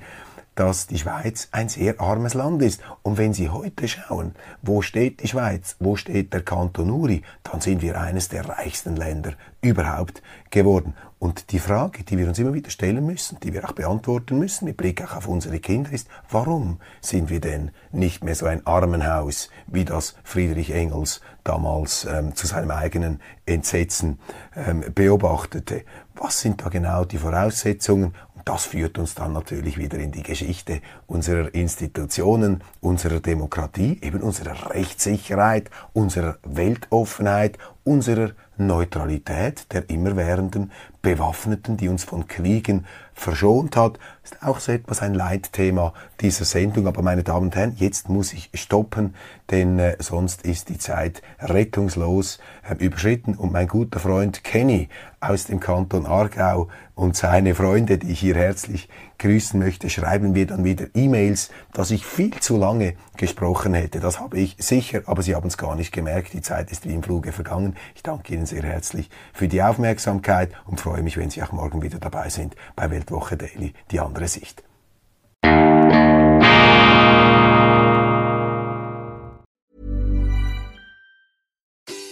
dass 0.54 0.88
die 0.88 0.98
Schweiz 0.98 1.48
ein 1.52 1.68
sehr 1.68 2.00
armes 2.00 2.34
Land 2.34 2.62
ist. 2.62 2.80
Und 3.02 3.16
wenn 3.16 3.32
Sie 3.32 3.48
heute 3.48 3.86
schauen, 3.86 4.34
wo 4.60 4.82
steht 4.82 5.22
die 5.22 5.28
Schweiz, 5.28 5.76
wo 5.78 5.94
steht 5.94 6.32
der 6.32 6.42
Kanton 6.42 6.90
Uri, 6.90 7.22
dann 7.44 7.60
sind 7.60 7.80
wir 7.80 8.00
eines 8.00 8.28
der 8.28 8.48
reichsten 8.48 8.96
Länder 8.96 9.34
überhaupt 9.60 10.20
geworden. 10.50 10.94
Und 11.18 11.50
die 11.50 11.58
Frage, 11.58 12.04
die 12.04 12.16
wir 12.16 12.28
uns 12.28 12.38
immer 12.38 12.54
wieder 12.54 12.70
stellen 12.70 13.04
müssen, 13.04 13.40
die 13.40 13.52
wir 13.52 13.68
auch 13.68 13.72
beantworten 13.72 14.38
müssen, 14.38 14.66
mit 14.66 14.76
Blick 14.76 15.02
auch 15.02 15.16
auf 15.16 15.26
unsere 15.26 15.58
Kinder, 15.58 15.90
ist, 15.90 16.08
warum 16.30 16.80
sind 17.00 17.28
wir 17.28 17.40
denn 17.40 17.72
nicht 17.90 18.22
mehr 18.22 18.36
so 18.36 18.46
ein 18.46 18.64
Armenhaus, 18.66 19.50
wie 19.66 19.84
das 19.84 20.14
Friedrich 20.22 20.70
Engels 20.72 21.20
damals 21.42 22.06
ähm, 22.08 22.36
zu 22.36 22.46
seinem 22.46 22.70
eigenen 22.70 23.20
Entsetzen 23.46 24.20
ähm, 24.54 24.84
beobachtete? 24.94 25.84
Was 26.14 26.40
sind 26.40 26.62
da 26.62 26.68
genau 26.68 27.04
die 27.04 27.18
Voraussetzungen 27.18 28.14
das 28.48 28.64
führt 28.64 28.96
uns 28.96 29.14
dann 29.14 29.34
natürlich 29.34 29.76
wieder 29.76 29.98
in 29.98 30.10
die 30.10 30.22
Geschichte 30.22 30.80
unserer 31.06 31.54
Institutionen, 31.54 32.64
unserer 32.80 33.20
Demokratie, 33.20 33.98
eben 34.00 34.22
unserer 34.22 34.70
Rechtssicherheit, 34.70 35.68
unserer 35.92 36.38
Weltoffenheit, 36.44 37.58
unserer 37.88 38.32
Neutralität 38.58 39.72
der 39.72 39.88
immerwährenden 39.88 40.72
Bewaffneten, 41.00 41.78
die 41.78 41.88
uns 41.88 42.04
von 42.04 42.26
Kriegen 42.26 42.84
verschont 43.14 43.76
hat. 43.76 43.98
Ist 44.24 44.42
auch 44.42 44.60
so 44.60 44.72
etwas 44.72 45.00
ein 45.00 45.14
Leitthema 45.14 45.94
dieser 46.20 46.44
Sendung. 46.44 46.86
Aber 46.86 47.02
meine 47.02 47.22
Damen 47.22 47.46
und 47.46 47.56
Herren, 47.56 47.74
jetzt 47.76 48.08
muss 48.08 48.32
ich 48.32 48.50
stoppen, 48.54 49.14
denn 49.50 49.78
äh, 49.78 49.96
sonst 50.00 50.42
ist 50.42 50.68
die 50.68 50.76
Zeit 50.76 51.22
rettungslos 51.40 52.40
äh, 52.68 52.74
überschritten. 52.84 53.36
Und 53.36 53.52
mein 53.52 53.68
guter 53.68 54.00
Freund 54.00 54.44
Kenny 54.44 54.88
aus 55.20 55.44
dem 55.44 55.60
Kanton 55.60 56.04
Aargau 56.04 56.68
und 56.94 57.16
seine 57.16 57.54
Freunde, 57.54 57.96
die 57.96 58.10
ich 58.10 58.20
hier 58.20 58.34
herzlich 58.34 58.88
grüßen 59.18 59.58
möchte, 59.58 59.88
schreiben 59.88 60.32
mir 60.32 60.46
dann 60.46 60.64
wieder 60.64 60.86
E-Mails, 60.94 61.50
dass 61.72 61.90
ich 61.90 62.04
viel 62.04 62.38
zu 62.40 62.56
lange 62.58 62.94
gesprochen 63.18 63.74
hätte. 63.74 64.00
Das 64.00 64.18
habe 64.18 64.38
ich 64.38 64.56
sicher, 64.58 65.02
aber 65.04 65.22
Sie 65.22 65.34
haben 65.34 65.48
es 65.48 65.58
gar 65.58 65.74
nicht 65.74 65.92
gemerkt. 65.92 66.32
Die 66.32 66.40
Zeit 66.40 66.70
ist 66.72 66.86
wie 66.88 66.94
im 66.94 67.02
Fluge 67.02 67.32
vergangen. 67.32 67.76
Ich 67.94 68.02
danke 68.02 68.32
Ihnen 68.32 68.46
sehr 68.46 68.62
herzlich 68.62 69.10
für 69.34 69.48
die 69.48 69.62
Aufmerksamkeit 69.62 70.52
und 70.64 70.80
freue 70.80 71.02
mich, 71.02 71.18
wenn 71.18 71.28
Sie 71.28 71.42
auch 71.42 71.52
morgen 71.52 71.82
wieder 71.82 71.98
dabei 71.98 72.30
sind 72.30 72.56
bei 72.74 72.90
Weltwoche 72.90 73.36
Daily, 73.36 73.74
die 73.90 74.00
andere 74.00 74.28
Sicht. 74.28 74.62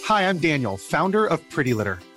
Hi, 0.09 0.23
I'm 0.23 0.41
Daniel, 0.41 0.77
Founder 0.77 1.29
of 1.33 1.41
Pretty 1.51 1.73
Litter. 1.73 1.99